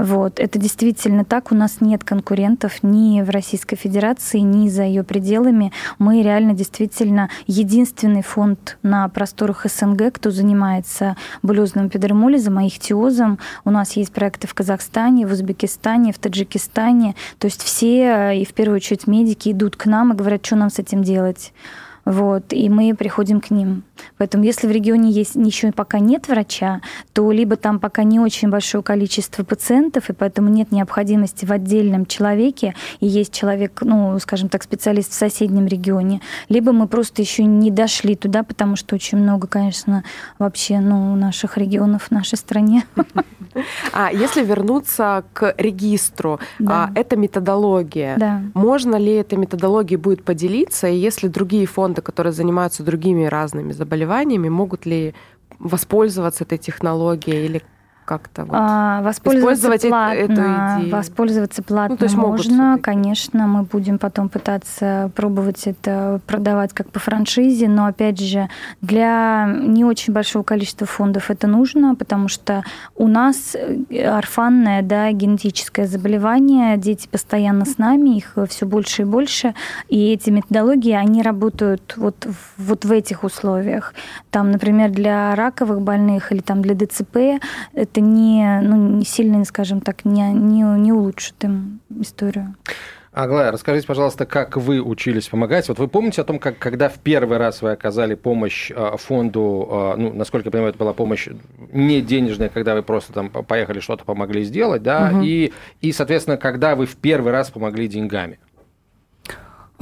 Вот. 0.00 0.40
Это 0.40 0.58
действительно 0.58 1.26
так. 1.26 1.52
У 1.52 1.54
нас 1.54 1.82
нет 1.82 2.04
конкурентов 2.04 2.82
ни 2.82 3.20
в 3.20 3.28
Российской 3.28 3.76
Федерации, 3.76 4.38
ни 4.38 4.70
за 4.70 4.84
ее 4.84 5.04
пределами. 5.04 5.72
Мы 5.98 6.22
реально 6.22 6.54
действительно 6.54 7.28
единственный 7.46 8.22
фонд 8.22 8.78
на 8.82 9.06
просторах 9.10 9.66
СНГ, 9.66 10.14
кто 10.14 10.30
занимается 10.30 11.16
блюзным 11.42 11.90
педромолизом, 11.90 12.66
ихтиозом. 12.66 13.38
У 13.66 13.70
нас 13.70 13.92
есть 13.92 14.12
проекты 14.12 14.46
в 14.46 14.54
Казахстане, 14.54 15.26
в 15.26 15.32
Узбекистане, 15.32 16.14
в 16.14 16.18
Таджикистане. 16.18 17.14
То 17.38 17.44
есть 17.44 17.62
все, 17.62 18.32
и 18.32 18.46
в 18.46 18.54
первую 18.54 18.76
очередь 18.76 19.06
медики, 19.06 19.50
идут 19.50 19.76
к 19.76 19.84
нам 19.84 20.14
и 20.14 20.16
говорят, 20.16 20.46
что 20.46 20.56
нам 20.56 20.70
с 20.70 20.78
этим 20.78 21.02
делать. 21.02 21.52
Вот, 22.04 22.52
и 22.52 22.68
мы 22.68 22.94
приходим 22.94 23.40
к 23.40 23.50
ним. 23.50 23.82
Поэтому 24.16 24.44
если 24.44 24.66
в 24.66 24.70
регионе 24.70 25.10
есть 25.10 25.34
еще 25.34 25.72
пока 25.72 25.98
нет 25.98 26.28
врача, 26.28 26.80
то 27.12 27.30
либо 27.30 27.56
там 27.56 27.78
пока 27.78 28.02
не 28.02 28.18
очень 28.20 28.48
большое 28.50 28.82
количество 28.82 29.44
пациентов, 29.44 30.10
и 30.10 30.12
поэтому 30.12 30.48
нет 30.48 30.72
необходимости 30.72 31.44
в 31.44 31.52
отдельном 31.52 32.06
человеке, 32.06 32.74
и 33.00 33.06
есть 33.06 33.32
человек, 33.32 33.80
ну, 33.82 34.18
скажем 34.18 34.48
так, 34.48 34.62
специалист 34.62 35.10
в 35.10 35.14
соседнем 35.14 35.66
регионе, 35.66 36.20
либо 36.48 36.72
мы 36.72 36.88
просто 36.88 37.22
еще 37.22 37.44
не 37.44 37.70
дошли 37.70 38.16
туда, 38.16 38.42
потому 38.42 38.76
что 38.76 38.94
очень 38.94 39.18
много, 39.18 39.46
конечно, 39.46 40.04
вообще, 40.38 40.80
ну, 40.80 41.14
наших 41.16 41.58
регионов 41.58 42.04
в 42.04 42.10
нашей 42.10 42.38
стране. 42.38 42.84
А 43.92 44.12
если 44.12 44.44
вернуться 44.44 45.24
к 45.32 45.54
регистру, 45.58 46.38
Да. 46.60 46.84
а, 46.84 46.90
это 46.94 47.16
методология. 47.16 48.16
Да. 48.16 48.42
Можно 48.54 48.94
ли 48.96 49.12
этой 49.12 49.38
методологией 49.38 49.98
будет 49.98 50.22
поделиться, 50.24 50.86
и 50.86 50.96
если 50.96 51.26
другие 51.26 51.66
фонды, 51.66 51.99
которые 52.02 52.32
занимаются 52.32 52.82
другими 52.82 53.24
разными 53.24 53.72
заболеваниями, 53.72 54.48
могут 54.48 54.86
ли 54.86 55.14
воспользоваться 55.58 56.44
этой 56.44 56.58
технологией 56.58 57.44
или 57.44 57.62
как-то 58.10 58.44
вот? 58.44 58.56
А, 58.58 59.02
воспользоваться 59.02 59.68
использовать 59.68 59.88
платно, 59.88 60.18
эту 60.18 60.80
идею. 60.80 60.96
воспользоваться 60.96 61.62
платно 61.62 61.94
Ну, 61.94 61.96
то 61.96 62.04
есть 62.06 62.16
можно, 62.16 62.76
конечно, 62.82 63.46
мы 63.46 63.62
будем 63.62 64.00
потом 64.00 64.28
пытаться 64.28 65.12
пробовать 65.14 65.68
это 65.68 66.20
продавать 66.26 66.72
как 66.72 66.90
по 66.90 66.98
франшизе, 66.98 67.68
но 67.68 67.86
опять 67.86 68.18
же 68.18 68.48
для 68.80 69.46
не 69.46 69.84
очень 69.84 70.12
большого 70.12 70.42
количества 70.42 70.88
фондов 70.88 71.30
это 71.30 71.46
нужно, 71.46 71.94
потому 71.94 72.26
что 72.26 72.64
у 72.96 73.06
нас 73.06 73.54
э, 73.54 74.04
орфанное, 74.04 74.82
да, 74.82 75.12
генетическое 75.12 75.86
заболевание, 75.86 76.76
дети 76.78 77.06
постоянно 77.06 77.64
с 77.64 77.78
нами, 77.78 78.16
их 78.16 78.36
все 78.48 78.66
больше 78.66 79.02
и 79.02 79.04
больше, 79.04 79.54
и 79.88 80.12
эти 80.12 80.30
методологии, 80.30 80.94
они 80.94 81.22
работают 81.22 81.94
вот, 81.96 82.26
вот 82.56 82.84
в 82.84 82.90
этих 82.90 83.22
условиях. 83.22 83.94
Там, 84.32 84.50
например, 84.50 84.90
для 84.90 85.36
раковых 85.36 85.80
больных 85.80 86.32
или 86.32 86.40
там 86.40 86.60
для 86.60 86.74
ДЦП 86.74 87.40
это 87.72 87.99
не, 88.00 88.60
ну, 88.62 88.76
не 88.98 89.04
сильно, 89.04 89.44
скажем 89.44 89.80
так, 89.80 90.04
не, 90.04 90.32
не, 90.32 90.62
не 90.62 90.92
улучшит 90.92 91.42
им 91.44 91.80
историю. 92.00 92.54
Аглая, 93.12 93.50
расскажите, 93.50 93.88
пожалуйста, 93.88 94.24
как 94.24 94.56
вы 94.56 94.80
учились 94.80 95.26
помогать? 95.28 95.66
Вот 95.68 95.80
вы 95.80 95.88
помните 95.88 96.20
о 96.20 96.24
том, 96.24 96.38
как 96.38 96.58
когда 96.58 96.88
в 96.88 96.98
первый 97.00 97.38
раз 97.38 97.60
вы 97.60 97.72
оказали 97.72 98.14
помощь 98.14 98.70
э, 98.70 98.92
фонду, 98.98 99.68
э, 99.68 99.94
ну, 99.96 100.12
насколько 100.12 100.46
я 100.46 100.52
понимаю, 100.52 100.70
это 100.70 100.78
была 100.78 100.92
помощь 100.92 101.26
не 101.72 102.02
денежная, 102.02 102.48
когда 102.50 102.76
вы 102.76 102.84
просто 102.84 103.12
там 103.12 103.28
по- 103.28 103.42
поехали 103.42 103.80
что-то 103.80 104.04
помогли 104.04 104.44
сделать, 104.44 104.84
да, 104.84 105.10
Мгм. 105.10 105.22
и, 105.24 105.52
и, 105.80 105.90
соответственно, 105.90 106.36
когда 106.36 106.76
вы 106.76 106.86
в 106.86 106.94
первый 106.94 107.32
раз 107.32 107.50
помогли 107.50 107.88
деньгами? 107.88 108.38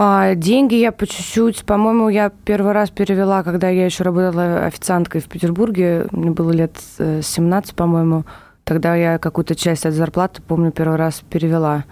А, 0.01 0.37
деньги 0.37 0.77
я 0.77 0.93
по 0.93 1.09
чуть-чуть, 1.09 1.65
по-моему, 1.65 2.09
я 2.09 2.31
первый 2.45 2.71
раз 2.71 2.89
перевела, 2.89 3.43
когда 3.43 3.69
я 3.69 3.85
еще 3.85 4.05
работала 4.05 4.65
официанткой 4.65 5.21
в 5.21 5.25
Петербурге, 5.25 6.07
мне 6.13 6.31
было 6.31 6.53
лет 6.53 6.77
э, 6.99 7.21
17, 7.21 7.75
по-моему. 7.75 8.25
Тогда 8.63 8.95
я 8.95 9.19
какую-то 9.19 9.57
часть 9.57 9.87
от 9.87 9.95
зарплаты, 9.95 10.41
помню, 10.41 10.71
первый 10.71 10.99
раз 10.99 11.25
перевела. 11.29 11.85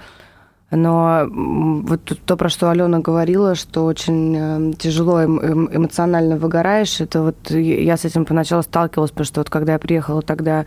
Но 0.70 1.26
вот 1.28 2.00
то, 2.24 2.36
про 2.36 2.48
что 2.48 2.70
Алена 2.70 3.00
говорила, 3.00 3.56
что 3.56 3.84
очень 3.84 4.36
э, 4.38 4.72
тяжело 4.78 5.22
эм- 5.22 5.40
эм- 5.40 5.76
эмоционально 5.76 6.36
выгораешь, 6.36 7.00
это 7.00 7.22
вот 7.22 7.50
я 7.50 7.80
я 7.80 7.96
с 7.96 8.04
этим 8.04 8.24
поначалу 8.24 8.62
сталкивалась, 8.62 9.10
потому 9.10 9.26
что 9.26 9.40
вот 9.40 9.50
когда 9.50 9.72
я 9.72 9.78
приехала 9.80 10.22
тогда 10.22 10.64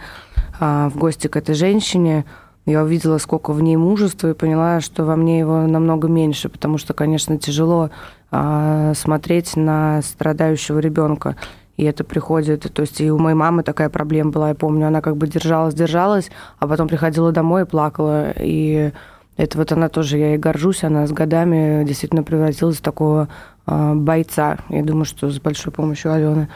а, 0.59 0.89
в 0.89 0.97
гости 0.97 1.27
к 1.27 1.37
этой 1.37 1.55
женщине, 1.55 2.25
я 2.65 2.83
увидела, 2.83 3.17
сколько 3.17 3.51
в 3.51 3.61
ней 3.61 3.77
мужества, 3.77 4.29
и 4.29 4.33
поняла, 4.33 4.79
что 4.79 5.03
во 5.03 5.15
мне 5.15 5.39
его 5.39 5.65
намного 5.67 6.07
меньше, 6.07 6.49
потому 6.49 6.77
что, 6.77 6.93
конечно, 6.93 7.37
тяжело 7.37 7.89
а, 8.31 8.93
смотреть 8.93 9.55
на 9.55 10.01
страдающего 10.01 10.79
ребенка. 10.79 11.35
И 11.77 11.83
это 11.85 12.03
приходит, 12.03 12.71
то 12.73 12.81
есть 12.81 12.99
и 12.99 13.09
у 13.09 13.17
моей 13.17 13.35
мамы 13.35 13.63
такая 13.63 13.89
проблема 13.89 14.31
была, 14.31 14.49
я 14.49 14.55
помню, 14.55 14.87
она 14.87 15.01
как 15.01 15.15
бы 15.15 15.27
держалась, 15.27 15.73
держалась, 15.73 16.29
а 16.59 16.67
потом 16.67 16.89
приходила 16.89 17.31
домой 17.31 17.61
и 17.61 17.65
плакала. 17.65 18.33
И 18.37 18.91
это 19.37 19.57
вот 19.57 19.71
она 19.71 19.87
тоже, 19.87 20.17
я 20.17 20.31
ей 20.31 20.37
горжусь, 20.37 20.83
она 20.83 21.07
с 21.07 21.13
годами 21.13 21.85
действительно 21.85 22.23
превратилась 22.23 22.77
в 22.77 22.81
такого 22.81 23.29
а, 23.65 23.95
бойца. 23.95 24.57
Я 24.67 24.83
думаю, 24.83 25.05
что 25.05 25.29
с 25.29 25.39
большой 25.39 25.71
помощью 25.71 26.11
Алены. 26.11 26.49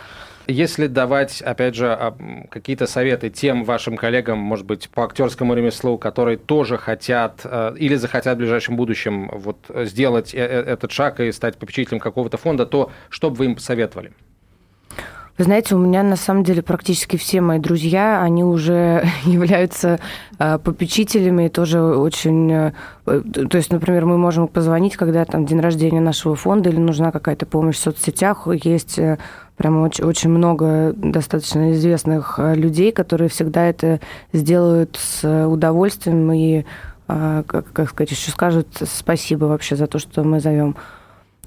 Если 0.48 0.88
давать, 0.88 1.42
опять 1.42 1.76
же, 1.76 1.88
а, 1.88 2.16
какие-то 2.50 2.86
советы 2.86 3.30
тем 3.30 3.64
вашим 3.64 3.96
коллегам, 3.96 4.40
может 4.40 4.66
быть, 4.66 4.90
по 4.90 5.06
актерскому 5.06 5.54
ремеслу, 5.54 5.98
которые 5.98 6.38
тоже 6.38 6.78
хотят 6.78 7.42
э, 7.46 7.76
или 7.78 7.96
захотят 7.96 8.36
в 8.36 8.40
ближайшем 8.40 8.76
будущем 8.76 9.30
вот 9.34 9.58
сделать 9.86 10.34
э- 10.34 10.40
э- 10.40 10.72
этот 10.74 10.92
шаг 10.92 11.22
и 11.22 11.32
стать 11.32 11.58
попечителем 11.58 12.00
какого-то 12.00 12.38
фонда, 12.38 12.66
то 12.66 12.92
что 13.10 13.30
бы 13.30 13.38
вы 13.38 13.46
им 13.46 13.56
посоветовали? 13.56 14.12
Вы 15.38 15.46
знаете, 15.46 15.74
у 15.76 15.80
меня 15.80 16.04
на 16.04 16.16
самом 16.16 16.44
деле 16.44 16.62
практически 16.62 17.18
все 17.18 17.42
мои 17.42 17.58
друзья, 17.58 18.22
они 18.22 18.44
уже 18.44 19.04
являются 19.24 20.00
попечителями 20.38 21.48
тоже 21.48 21.82
очень... 21.82 22.74
То 23.06 23.58
есть, 23.58 23.72
например, 23.72 24.06
мы 24.06 24.18
можем 24.18 24.48
позвонить, 24.48 24.96
когда 24.96 25.26
там 25.26 25.46
день 25.46 25.60
рождения 25.60 26.02
нашего 26.02 26.36
фонда 26.36 26.70
или 26.70 26.78
нужна 26.78 27.12
какая-то 27.12 27.46
помощь 27.46 27.78
в 27.78 27.80
соцсетях. 27.80 28.48
Есть 28.64 29.00
э, 29.58 29.58
прямо 29.58 29.82
очень, 29.82 30.04
очень 30.04 30.30
много 30.30 30.94
достаточно 30.96 31.74
известных 31.74 32.36
э, 32.38 32.56
людей, 32.56 32.92
которые 32.92 33.30
всегда 33.30 33.66
это 33.66 34.00
сделают 34.32 34.98
с 35.02 35.48
удовольствием 35.48 36.32
и, 36.32 36.66
э, 37.08 37.44
как, 37.48 37.72
как 37.72 37.90
сказать, 37.90 38.12
еще 38.12 38.32
скажут 38.32 38.68
спасибо 38.82 39.46
вообще 39.46 39.76
за 39.76 39.88
то, 39.88 40.00
что 40.00 40.24
мы 40.24 40.40
зовем. 40.40 40.76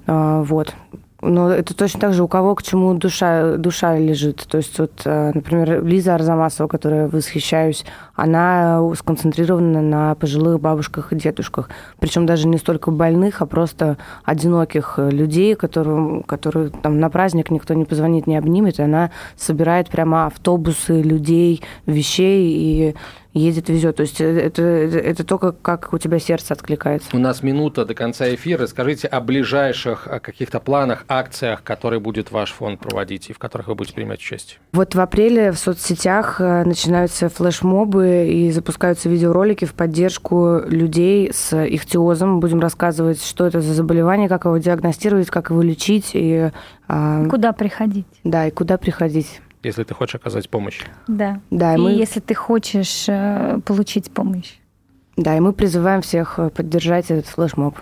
А, 0.05 0.41
Вот. 0.43 0.73
Но 1.21 1.49
это 1.49 1.75
точно 1.75 1.99
так 1.99 2.13
же, 2.13 2.23
у 2.23 2.27
кого 2.27 2.53
к 2.53 2.61
чему 2.61 2.93
душа, 2.93 3.57
душа 3.57 3.97
лежит. 3.97 4.45
То 4.47 4.57
есть, 4.57 4.77
вот, 4.77 5.01
э, 5.05 5.31
например, 5.33 5.83
Лиза 5.83 6.13
Арзамасова, 6.13 6.67
которой 6.67 7.07
восхищаюсь, 7.07 7.85
она 8.15 8.79
сконцентрирована 8.95 9.81
на 9.81 10.13
пожилых 10.13 10.59
бабушках 10.59 11.11
и 11.11 11.15
дедушках. 11.15 11.69
Причем 11.99 12.27
даже 12.27 12.47
не 12.47 12.57
столько 12.57 12.91
больных, 12.91 13.41
а 13.41 13.47
просто 13.47 13.97
одиноких 14.25 14.99
людей, 14.99 15.55
которым, 15.55 16.21
которые 16.21 16.69
там 16.69 16.99
на 16.99 17.09
праздник 17.09 17.49
никто 17.49 17.73
не 17.73 17.85
позвонит, 17.85 18.27
не 18.27 18.37
обнимет, 18.37 18.77
и 18.77 18.83
она 18.83 19.09
собирает 19.35 19.89
прямо 19.89 20.27
автобусы 20.27 21.01
людей, 21.01 21.63
вещей 21.87 22.51
и 22.51 22.95
едет, 23.33 23.69
везет. 23.69 23.97
То 23.97 24.01
есть 24.01 24.19
это, 24.21 24.61
это, 24.61 24.99
это 24.99 25.23
только 25.23 25.51
как 25.51 25.93
у 25.93 25.97
тебя 25.97 26.19
сердце 26.19 26.53
откликается. 26.53 27.09
У 27.13 27.19
нас 27.19 27.43
минута 27.43 27.85
до 27.85 27.93
конца 27.93 28.33
эфира. 28.33 28.67
Скажите 28.67 29.07
о 29.07 29.21
ближайших 29.21 30.07
о 30.07 30.19
каких-то 30.19 30.59
планах, 30.59 31.05
акциях, 31.07 31.63
которые 31.63 31.99
будет 31.99 32.31
ваш 32.31 32.51
фонд 32.51 32.79
проводить 32.79 33.29
и 33.29 33.33
в 33.33 33.39
которых 33.39 33.67
вы 33.67 33.75
будете 33.75 33.95
принимать 33.95 34.19
участие. 34.19 34.59
Вот 34.73 34.95
в 34.95 34.99
апреле 34.99 35.51
в 35.51 35.57
соцсетях 35.59 36.39
э, 36.39 36.63
начинаются 36.63 37.29
флешмобы 37.29 38.27
и 38.27 38.51
запускаются 38.51 39.09
видеоролики 39.09 39.65
в 39.65 39.73
поддержку 39.73 40.61
людей 40.67 41.31
с 41.33 41.53
ихтиозом. 41.53 42.39
Будем 42.39 42.59
рассказывать, 42.59 43.23
что 43.23 43.45
это 43.45 43.61
за 43.61 43.73
заболевание, 43.73 44.29
как 44.29 44.45
его 44.45 44.57
диагностировать, 44.57 45.27
как 45.27 45.49
его 45.49 45.61
лечить 45.61 46.11
и 46.13 46.51
а, 46.87 47.25
Куда 47.25 47.53
приходить? 47.53 48.05
да 48.23 48.47
и 48.47 48.51
куда 48.51 48.77
приходить. 48.77 49.41
Если 49.63 49.83
ты 49.83 49.93
хочешь 49.93 50.15
оказать 50.15 50.49
помощь. 50.49 50.81
Да. 51.07 51.41
Да, 51.49 51.75
и 51.75 51.77
мы, 51.77 51.91
если 51.91 52.19
ты 52.19 52.33
хочешь 52.35 53.05
э, 53.07 53.59
получить 53.65 54.11
помощь. 54.11 54.53
да, 55.15 55.35
и 55.35 55.39
мы 55.39 55.53
призываем 55.53 56.01
всех 56.01 56.39
э, 56.39 56.49
поддержать 56.49 57.09
этот 57.11 57.25
флешмоб. 57.25 57.77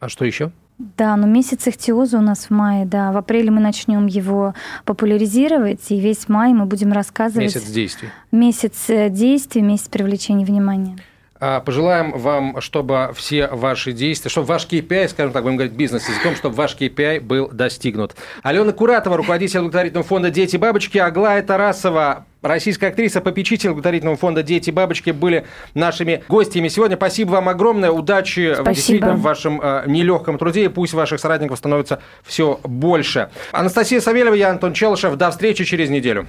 А 0.00 0.08
что 0.08 0.24
еще? 0.24 0.50
Да, 0.96 1.14
но 1.16 1.26
месяц 1.26 1.68
ихтиоза 1.68 2.18
у 2.18 2.22
нас 2.22 2.46
в 2.46 2.50
мае, 2.50 2.86
да. 2.86 3.12
В 3.12 3.16
апреле 3.18 3.50
мы 3.50 3.60
начнем 3.60 4.06
его 4.06 4.54
популяризировать, 4.86 5.90
и 5.90 6.00
весь 6.00 6.28
май 6.28 6.54
мы 6.54 6.64
будем 6.64 6.92
рассказывать. 6.92 7.54
Месяц 7.54 7.64
действий. 7.70 8.08
Месяц 8.32 8.88
э, 8.88 9.10
действий, 9.10 9.60
месяц 9.60 9.88
привлечения 9.88 10.46
внимания. 10.46 10.96
А, 11.40 11.60
Пожелаем 11.60 12.12
вам, 12.12 12.60
чтобы 12.60 13.12
все 13.14 13.46
ваши 13.46 13.92
действия, 13.92 14.30
чтобы 14.30 14.46
ваш 14.48 14.66
KPI, 14.66 15.08
скажем 15.08 15.32
так, 15.32 15.42
будем 15.42 15.56
говорить 15.56 15.74
бизнес-языком, 15.74 16.36
чтобы 16.36 16.54
ваш 16.54 16.76
KPI 16.76 17.20
был 17.20 17.48
достигнут. 17.48 18.14
Алена 18.42 18.72
Куратова, 18.72 19.16
руководитель 19.16 19.60
благотворительного 19.60 20.06
фонда 20.06 20.30
«Дети 20.30 20.58
бабочки», 20.58 20.98
Аглая 20.98 21.42
Тарасова, 21.42 22.26
российская 22.42 22.88
актриса, 22.88 23.22
попечитель 23.22 23.70
благотворительного 23.70 24.18
фонда 24.18 24.42
«Дети 24.42 24.70
бабочки» 24.70 25.10
были 25.10 25.46
нашими 25.72 26.22
гостями 26.28 26.68
сегодня. 26.68 26.96
Спасибо 26.96 27.30
вам 27.30 27.48
огромное, 27.48 27.90
удачи 27.90 28.52
Спасибо. 28.52 28.74
действительно 28.74 29.14
в 29.14 29.22
вашем 29.22 29.60
э, 29.62 29.84
нелегком 29.86 30.36
труде, 30.36 30.66
и 30.66 30.68
пусть 30.68 30.92
ваших 30.92 31.20
соратников 31.20 31.56
становится 31.56 32.02
все 32.22 32.60
больше. 32.64 33.30
Анастасия 33.52 34.00
Савельева, 34.00 34.34
я 34.34 34.50
Антон 34.50 34.74
Челышев. 34.74 35.16
До 35.16 35.30
встречи 35.30 35.64
через 35.64 35.88
неделю. 35.88 36.26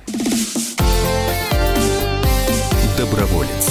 Доброволец. 2.98 3.71